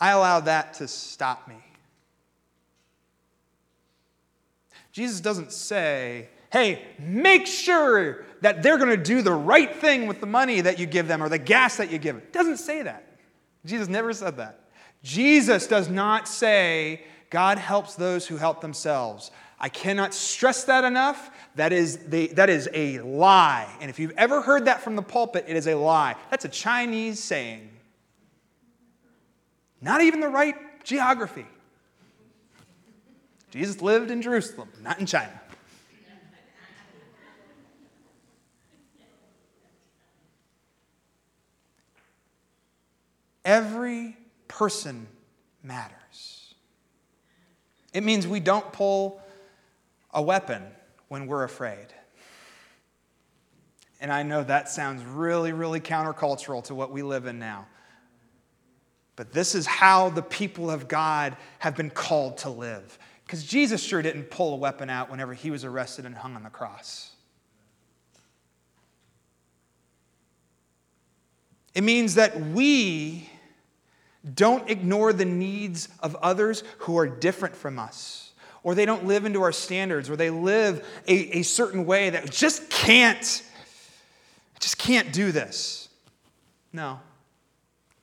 I 0.00 0.12
allowed 0.12 0.46
that 0.46 0.74
to 0.74 0.88
stop 0.88 1.46
me. 1.46 1.56
Jesus 4.92 5.20
doesn't 5.20 5.52
say, 5.52 6.28
hey, 6.52 6.84
make 6.98 7.46
sure 7.46 8.24
that 8.40 8.62
they're 8.62 8.78
going 8.78 8.90
to 8.90 8.96
do 8.96 9.22
the 9.22 9.32
right 9.32 9.74
thing 9.74 10.06
with 10.06 10.20
the 10.20 10.26
money 10.26 10.60
that 10.60 10.78
you 10.78 10.86
give 10.86 11.06
them 11.06 11.22
or 11.22 11.28
the 11.28 11.38
gas 11.38 11.76
that 11.76 11.90
you 11.90 11.98
give 11.98 12.16
them. 12.16 12.24
doesn't 12.32 12.56
say 12.56 12.82
that. 12.82 13.06
Jesus 13.64 13.88
never 13.88 14.12
said 14.12 14.36
that. 14.38 14.60
Jesus 15.02 15.66
does 15.66 15.88
not 15.88 16.26
say, 16.26 17.04
God 17.30 17.58
helps 17.58 17.94
those 17.94 18.26
who 18.26 18.36
help 18.36 18.60
themselves. 18.60 19.30
I 19.58 19.68
cannot 19.68 20.14
stress 20.14 20.64
that 20.64 20.84
enough. 20.84 21.30
That 21.54 21.72
is, 21.72 21.98
the, 22.08 22.28
that 22.28 22.48
is 22.48 22.68
a 22.72 23.00
lie. 23.00 23.68
And 23.80 23.90
if 23.90 23.98
you've 23.98 24.14
ever 24.16 24.40
heard 24.40 24.64
that 24.64 24.82
from 24.82 24.96
the 24.96 25.02
pulpit, 25.02 25.44
it 25.46 25.56
is 25.56 25.66
a 25.66 25.74
lie. 25.74 26.16
That's 26.30 26.44
a 26.44 26.48
Chinese 26.48 27.22
saying. 27.22 27.70
Not 29.80 30.00
even 30.00 30.20
the 30.20 30.28
right 30.28 30.54
geography. 30.84 31.46
Jesus 33.50 33.82
lived 33.82 34.10
in 34.10 34.22
Jerusalem, 34.22 34.68
not 34.80 35.00
in 35.00 35.06
China. 35.06 35.40
Every 43.44 44.16
person 44.48 45.06
matters. 45.62 46.54
It 47.92 48.04
means 48.04 48.26
we 48.26 48.40
don't 48.40 48.72
pull 48.72 49.20
a 50.12 50.22
weapon 50.22 50.62
when 51.08 51.26
we're 51.26 51.44
afraid. 51.44 51.86
And 54.00 54.12
I 54.12 54.22
know 54.22 54.44
that 54.44 54.68
sounds 54.68 55.02
really, 55.04 55.52
really 55.52 55.80
countercultural 55.80 56.64
to 56.64 56.74
what 56.74 56.90
we 56.90 57.02
live 57.02 57.26
in 57.26 57.38
now. 57.38 57.66
But 59.16 59.32
this 59.32 59.54
is 59.54 59.66
how 59.66 60.08
the 60.08 60.22
people 60.22 60.70
of 60.70 60.88
God 60.88 61.36
have 61.58 61.76
been 61.76 61.90
called 61.90 62.38
to 62.38 62.50
live. 62.50 62.98
Because 63.30 63.44
Jesus 63.44 63.80
sure 63.80 64.02
didn't 64.02 64.24
pull 64.24 64.54
a 64.54 64.56
weapon 64.56 64.90
out 64.90 65.08
whenever 65.08 65.34
he 65.34 65.52
was 65.52 65.64
arrested 65.64 66.04
and 66.04 66.16
hung 66.16 66.34
on 66.34 66.42
the 66.42 66.50
cross. 66.50 67.12
It 71.72 71.84
means 71.84 72.16
that 72.16 72.40
we 72.40 73.30
don't 74.34 74.68
ignore 74.68 75.12
the 75.12 75.24
needs 75.24 75.88
of 76.00 76.16
others 76.16 76.64
who 76.78 76.98
are 76.98 77.06
different 77.06 77.54
from 77.54 77.78
us, 77.78 78.32
or 78.64 78.74
they 78.74 78.84
don't 78.84 79.06
live 79.06 79.24
into 79.24 79.42
our 79.42 79.52
standards, 79.52 80.10
or 80.10 80.16
they 80.16 80.30
live 80.30 80.84
a, 81.06 81.38
a 81.38 81.42
certain 81.42 81.86
way 81.86 82.10
that 82.10 82.32
just 82.32 82.68
can't, 82.68 83.44
just 84.58 84.76
can't 84.76 85.12
do 85.12 85.30
this. 85.30 85.88
No. 86.72 86.98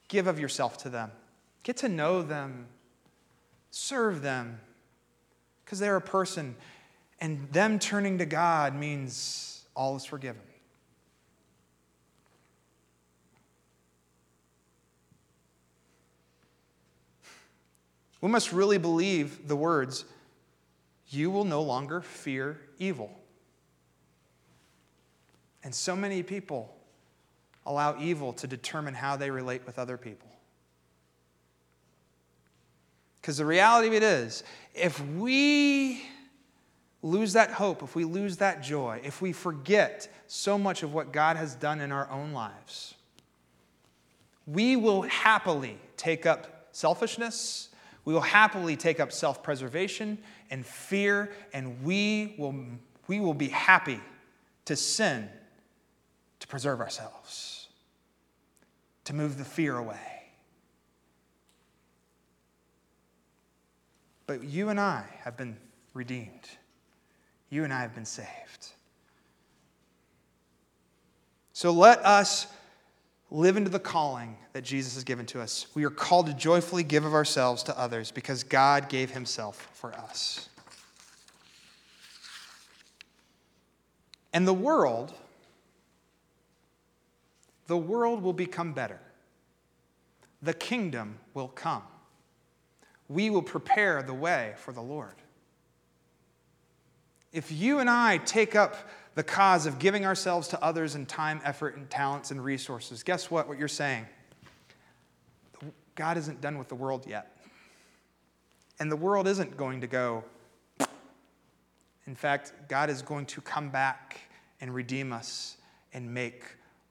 Give 0.07 0.28
of 0.28 0.39
yourself 0.39 0.78
to 0.84 0.89
them. 0.89 1.11
Get 1.63 1.75
to 1.78 1.89
know 1.89 2.21
them. 2.21 2.67
Serve 3.71 4.21
them. 4.21 4.61
Because 5.68 5.80
they're 5.80 5.97
a 5.97 6.01
person. 6.01 6.55
And 7.20 7.51
them 7.51 7.78
turning 7.78 8.20
to 8.20 8.26
God 8.26 8.74
means 8.74 9.65
all 9.76 9.97
is 9.97 10.05
forgiven. 10.05 10.41
We 18.22 18.30
must 18.30 18.53
really 18.53 18.78
believe 18.78 19.49
the 19.49 19.57
words, 19.57 20.05
You 21.09 21.30
will 21.30 21.43
no 21.43 21.61
longer 21.61 21.99
fear 21.99 22.61
evil. 22.80 23.11
And 25.65 25.76
so 25.76 25.97
many 25.97 26.24
people 26.24 26.74
allow 27.65 27.99
evil 27.99 28.32
to 28.32 28.47
determine 28.47 28.93
how 28.93 29.18
they 29.18 29.30
relate 29.30 29.65
with 29.65 29.78
other 29.78 29.97
people. 29.97 30.26
Because 33.28 33.39
the 33.39 33.45
reality 33.45 33.89
of 33.89 33.93
it 33.93 34.03
is, 34.03 34.41
if 34.73 35.05
we 35.05 36.01
lose 37.03 37.34
that 37.34 37.51
hope, 37.51 37.84
if 37.84 37.93
we 37.93 38.05
lose 38.05 38.38
that 38.38 38.63
joy, 38.63 39.01
if 39.03 39.21
we 39.21 39.34
forget 39.34 40.07
so 40.28 40.57
much 40.57 40.82
of 40.82 40.93
what 40.93 41.11
God 41.11 41.36
has 41.36 41.53
done 41.53 41.82
in 41.82 41.91
our 41.91 42.09
own 42.09 42.32
lives, 42.32 42.95
we 44.45 44.78
will 44.78 45.01
happily 45.01 45.78
take 45.97 46.25
up 46.25 46.69
selfishness, 46.71 47.67
we 48.05 48.13
will 48.13 48.21
happily 48.21 48.78
take 48.78 49.01
up 49.01 49.11
self 49.11 49.43
preservation 49.43 50.19
and 50.49 50.65
fear, 50.65 51.30
and 51.51 51.84
we 51.84 52.34
will, 52.38 52.55
we 53.07 53.19
will 53.19 53.34
be 53.34 53.49
happy 53.49 53.99
to 54.63 54.78
sin 54.78 55.28
to 56.39 56.47
preserve 56.47 56.80
ourselves, 56.80 57.67
to 59.03 59.13
move 59.13 59.38
the 59.38 59.43
fear 59.43 59.75
away. 59.75 60.16
But 64.28 64.43
you 64.43 64.69
and 64.69 64.80
I 64.80 65.05
have 65.23 65.38
been 65.38 65.57
redeemed. 65.93 66.49
You 67.49 67.63
and 67.63 67.73
I 67.73 67.82
have 67.82 67.95
been 67.95 68.05
saved. 68.05 68.67
So 71.53 71.71
let 71.71 72.05
us 72.05 72.47
live 73.32 73.57
into 73.57 73.69
the 73.69 73.80
calling 73.80 74.38
that 74.53 74.63
Jesus 74.63 74.93
has 74.95 75.03
given 75.03 75.25
to 75.28 75.41
us. 75.41 75.67
We 75.73 75.86
are 75.86 75.89
called 75.89 76.28
to 76.28 76.34
joyfully 76.34 76.84
give 76.84 77.05
of 77.05 77.13
ourselves 77.13 77.63
to 77.63 77.80
others 77.80 78.11
because 78.11 78.43
God 78.43 78.89
gave 78.89 79.11
himself 79.11 79.69
for 79.73 79.93
us. 79.93 80.49
And 84.34 84.47
the 84.47 84.53
world, 84.53 85.13
the 87.67 87.78
world 87.78 88.21
will 88.21 88.34
become 88.34 88.73
better. 88.73 88.99
The 90.41 90.53
kingdom 90.53 91.17
will 91.34 91.47
come. 91.47 91.82
We 93.10 93.30
will 93.30 93.41
prepare 93.41 94.03
the 94.03 94.14
way 94.14 94.53
for 94.58 94.72
the 94.72 94.82
Lord. 94.82 95.16
If 97.32 97.51
you 97.51 97.80
and 97.80 97.89
I 97.89 98.18
take 98.20 98.55
up 98.55 98.76
the 99.16 99.24
cause 99.24 99.66
of 99.66 99.80
giving 99.80 100.05
ourselves 100.05 100.47
to 100.49 100.64
others 100.64 100.95
in 100.95 101.05
time, 101.05 101.41
effort, 101.43 101.76
and 101.76 101.89
talents 101.89 102.32
and 102.32 102.43
resources, 102.43 103.03
guess 103.03 103.32
what? 103.32 103.47
What 103.47 103.58
you're 103.58 103.68
saying? 103.68 104.05
God 105.95 106.18
isn't 106.18 106.41
done 106.41 106.58
with 106.58 106.68
the 106.68 106.76
world 106.76 107.05
yet. 107.08 107.38
And 108.80 108.91
the 108.91 108.95
world 108.95 109.28
isn't 109.28 109.58
going 109.58 109.82
to 109.82 109.88
go. 109.88 110.24
In 112.05 112.16
fact, 112.16 112.53
God 112.68 112.89
is 112.89 113.01
going 113.01 113.26
to 113.28 113.41
come 113.41 113.70
back 113.70 114.20
and 114.62 114.74
redeem 114.74 115.12
us 115.12 115.58
and 115.93 116.14
make 116.14 116.43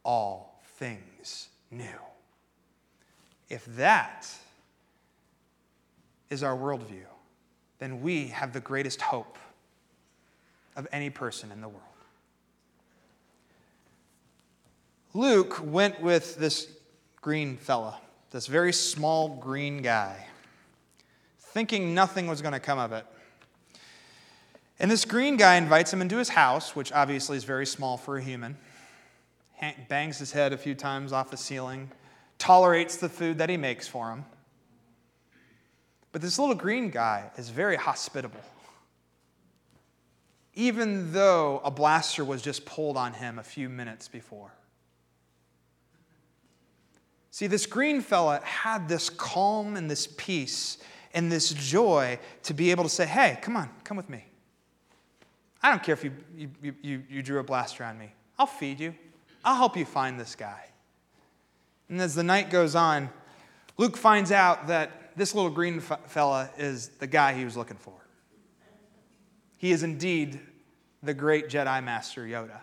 all 0.04 0.60
things 0.78 1.48
new. 1.70 1.84
If 3.48 3.64
that 3.76 4.28
is 6.30 6.42
our 6.42 6.56
worldview, 6.56 7.06
then 7.78 8.02
we 8.02 8.28
have 8.28 8.52
the 8.52 8.60
greatest 8.60 9.00
hope 9.00 9.38
of 10.76 10.86
any 10.92 11.10
person 11.10 11.52
in 11.52 11.60
the 11.60 11.68
world. 11.68 11.82
Luke 15.14 15.60
went 15.64 16.00
with 16.02 16.36
this 16.36 16.68
green 17.22 17.56
fella, 17.56 17.98
this 18.30 18.46
very 18.46 18.72
small 18.72 19.28
green 19.28 19.80
guy, 19.80 20.26
thinking 21.38 21.94
nothing 21.94 22.26
was 22.26 22.42
going 22.42 22.52
to 22.52 22.60
come 22.60 22.78
of 22.78 22.92
it. 22.92 23.06
And 24.78 24.90
this 24.90 25.06
green 25.06 25.38
guy 25.38 25.56
invites 25.56 25.90
him 25.90 26.02
into 26.02 26.18
his 26.18 26.28
house, 26.28 26.76
which 26.76 26.92
obviously 26.92 27.38
is 27.38 27.44
very 27.44 27.64
small 27.64 27.96
for 27.96 28.18
a 28.18 28.22
human, 28.22 28.58
bangs 29.88 30.18
his 30.18 30.32
head 30.32 30.52
a 30.52 30.58
few 30.58 30.74
times 30.74 31.12
off 31.12 31.30
the 31.30 31.36
ceiling, 31.38 31.90
tolerates 32.36 32.98
the 32.98 33.08
food 33.08 33.38
that 33.38 33.48
he 33.48 33.56
makes 33.56 33.88
for 33.88 34.10
him. 34.10 34.26
But 36.16 36.22
this 36.22 36.38
little 36.38 36.54
green 36.54 36.88
guy 36.88 37.30
is 37.36 37.50
very 37.50 37.76
hospitable. 37.76 38.40
Even 40.54 41.12
though 41.12 41.60
a 41.62 41.70
blaster 41.70 42.24
was 42.24 42.40
just 42.40 42.64
pulled 42.64 42.96
on 42.96 43.12
him 43.12 43.38
a 43.38 43.42
few 43.42 43.68
minutes 43.68 44.08
before. 44.08 44.50
See, 47.30 47.46
this 47.46 47.66
green 47.66 48.00
fella 48.00 48.40
had 48.42 48.88
this 48.88 49.10
calm 49.10 49.76
and 49.76 49.90
this 49.90 50.06
peace 50.06 50.78
and 51.12 51.30
this 51.30 51.52
joy 51.52 52.18
to 52.44 52.54
be 52.54 52.70
able 52.70 52.84
to 52.84 52.88
say, 52.88 53.04
hey, 53.04 53.38
come 53.42 53.54
on, 53.54 53.68
come 53.84 53.98
with 53.98 54.08
me. 54.08 54.24
I 55.62 55.68
don't 55.68 55.82
care 55.82 55.92
if 55.92 56.02
you, 56.02 56.12
you, 56.34 56.74
you, 56.80 57.02
you 57.10 57.22
drew 57.22 57.40
a 57.40 57.44
blaster 57.44 57.84
on 57.84 57.98
me. 57.98 58.10
I'll 58.38 58.46
feed 58.46 58.80
you. 58.80 58.94
I'll 59.44 59.56
help 59.56 59.76
you 59.76 59.84
find 59.84 60.18
this 60.18 60.34
guy. 60.34 60.64
And 61.90 62.00
as 62.00 62.14
the 62.14 62.22
night 62.22 62.48
goes 62.48 62.74
on, 62.74 63.10
Luke 63.76 63.98
finds 63.98 64.32
out 64.32 64.68
that 64.68 65.02
this 65.16 65.34
little 65.34 65.50
green 65.50 65.80
fella 65.80 66.50
is 66.58 66.88
the 66.88 67.06
guy 67.06 67.32
he 67.32 67.44
was 67.44 67.56
looking 67.56 67.78
for. 67.78 67.94
He 69.56 69.72
is 69.72 69.82
indeed 69.82 70.38
the 71.02 71.14
great 71.14 71.48
Jedi 71.48 71.82
Master 71.82 72.24
Yoda. 72.24 72.60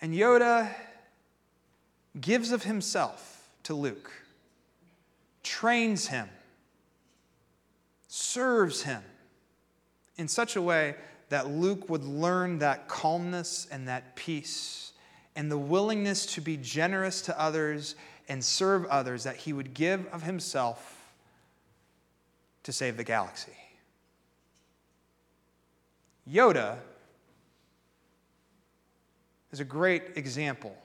And 0.00 0.14
Yoda 0.14 0.72
gives 2.20 2.52
of 2.52 2.62
himself 2.62 3.48
to 3.64 3.74
Luke, 3.74 4.10
trains 5.42 6.08
him, 6.08 6.28
serves 8.08 8.82
him 8.82 9.02
in 10.16 10.28
such 10.28 10.56
a 10.56 10.62
way 10.62 10.96
that 11.30 11.48
Luke 11.48 11.88
would 11.88 12.04
learn 12.04 12.58
that 12.58 12.88
calmness 12.88 13.66
and 13.70 13.88
that 13.88 14.14
peace 14.16 14.91
and 15.34 15.50
the 15.50 15.58
willingness 15.58 16.26
to 16.26 16.40
be 16.40 16.56
generous 16.56 17.22
to 17.22 17.40
others 17.40 17.94
and 18.28 18.44
serve 18.44 18.84
others, 18.86 19.24
that 19.24 19.36
he 19.36 19.52
would 19.52 19.74
give 19.74 20.06
of 20.12 20.22
himself 20.22 21.12
to 22.62 22.72
save 22.72 22.96
the 22.96 23.04
galaxy. 23.04 23.52
Yoda 26.30 26.78
is 29.50 29.60
a 29.60 29.64
great 29.64 30.16
example 30.16 30.76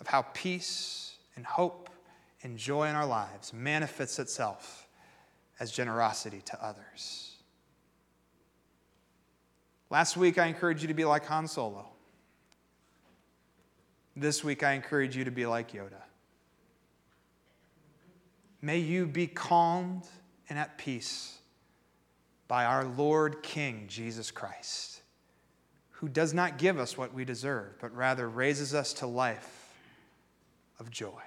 of 0.00 0.08
how 0.08 0.22
peace 0.34 1.16
and 1.36 1.46
hope 1.46 1.88
and 2.42 2.58
joy 2.58 2.88
in 2.88 2.96
our 2.96 3.06
lives 3.06 3.52
manifests 3.52 4.18
itself 4.18 4.88
as 5.60 5.70
generosity 5.70 6.42
to 6.44 6.64
others. 6.64 7.36
Last 9.88 10.16
week, 10.16 10.38
I 10.38 10.46
encouraged 10.46 10.82
you 10.82 10.88
to 10.88 10.94
be 10.94 11.04
like 11.04 11.24
Han 11.26 11.46
Solo. 11.46 11.91
This 14.14 14.44
week, 14.44 14.62
I 14.62 14.72
encourage 14.72 15.16
you 15.16 15.24
to 15.24 15.30
be 15.30 15.46
like 15.46 15.72
Yoda. 15.72 16.02
May 18.60 18.78
you 18.78 19.06
be 19.06 19.26
calmed 19.26 20.06
and 20.48 20.58
at 20.58 20.78
peace 20.78 21.38
by 22.46 22.64
our 22.64 22.84
Lord 22.84 23.42
King, 23.42 23.86
Jesus 23.88 24.30
Christ 24.30 24.92
who 26.02 26.08
does 26.08 26.34
not 26.34 26.58
give 26.58 26.80
us 26.80 26.98
what 26.98 27.14
we 27.14 27.24
deserve, 27.24 27.78
but 27.80 27.94
rather 27.94 28.28
raises 28.28 28.74
us 28.74 28.92
to 28.92 29.06
life 29.06 29.72
of 30.80 30.90
joy. 30.90 31.22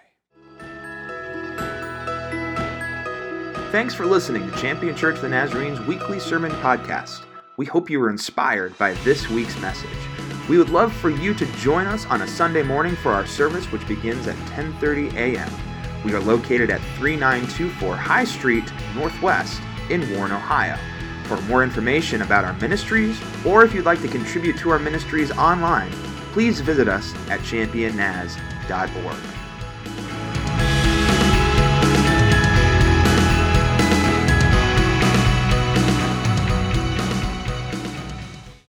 Thanks 3.72 3.94
for 3.94 4.06
listening 4.06 4.52
to 4.52 4.58
Champion 4.58 4.94
Church 4.94 5.16
of 5.16 5.22
the 5.22 5.30
Nazarene's 5.30 5.80
weekly 5.88 6.20
sermon 6.20 6.52
podcast. 6.52 7.24
We 7.56 7.66
hope 7.66 7.90
you 7.90 8.02
were 8.02 8.10
inspired 8.10 8.78
by 8.78 8.96
this 9.06 9.30
week's 9.30 9.58
message. 9.62 10.15
We 10.48 10.60
would 10.60 10.70
love 10.70 10.94
for 10.94 11.10
you 11.10 11.34
to 11.34 11.46
join 11.58 11.88
us 11.88 12.06
on 12.06 12.22
a 12.22 12.28
Sunday 12.28 12.62
morning 12.62 12.96
for 12.96 13.12
our 13.12 13.26
service, 13.26 13.72
which 13.72 13.88
begins 13.88 14.28
at 14.28 14.36
10:30 14.50 15.14
a.m. 15.16 15.52
We 16.04 16.14
are 16.14 16.20
located 16.20 16.70
at 16.70 16.82
3924 16.98 17.96
High 17.96 18.26
Street 18.26 18.72
Northwest 18.94 19.60
in 19.90 20.08
Warren, 20.14 20.32
Ohio. 20.32 20.78
For 21.24 21.42
more 21.44 21.64
information 21.64 22.22
about 22.22 22.46
our 22.46 22.54
ministries, 22.54 23.20
or 23.44 23.66
if 23.66 23.74
you'd 23.74 23.86
like 23.86 24.02
to 24.04 24.08
contribute 24.08 24.58
to 24.60 24.70
our 24.70 24.78
ministries 24.78 25.32
online, 25.32 25.92
please 26.32 26.60
visit 26.60 26.88
us 26.88 27.12
at 27.30 27.40
championnaz.org. 27.40 29.35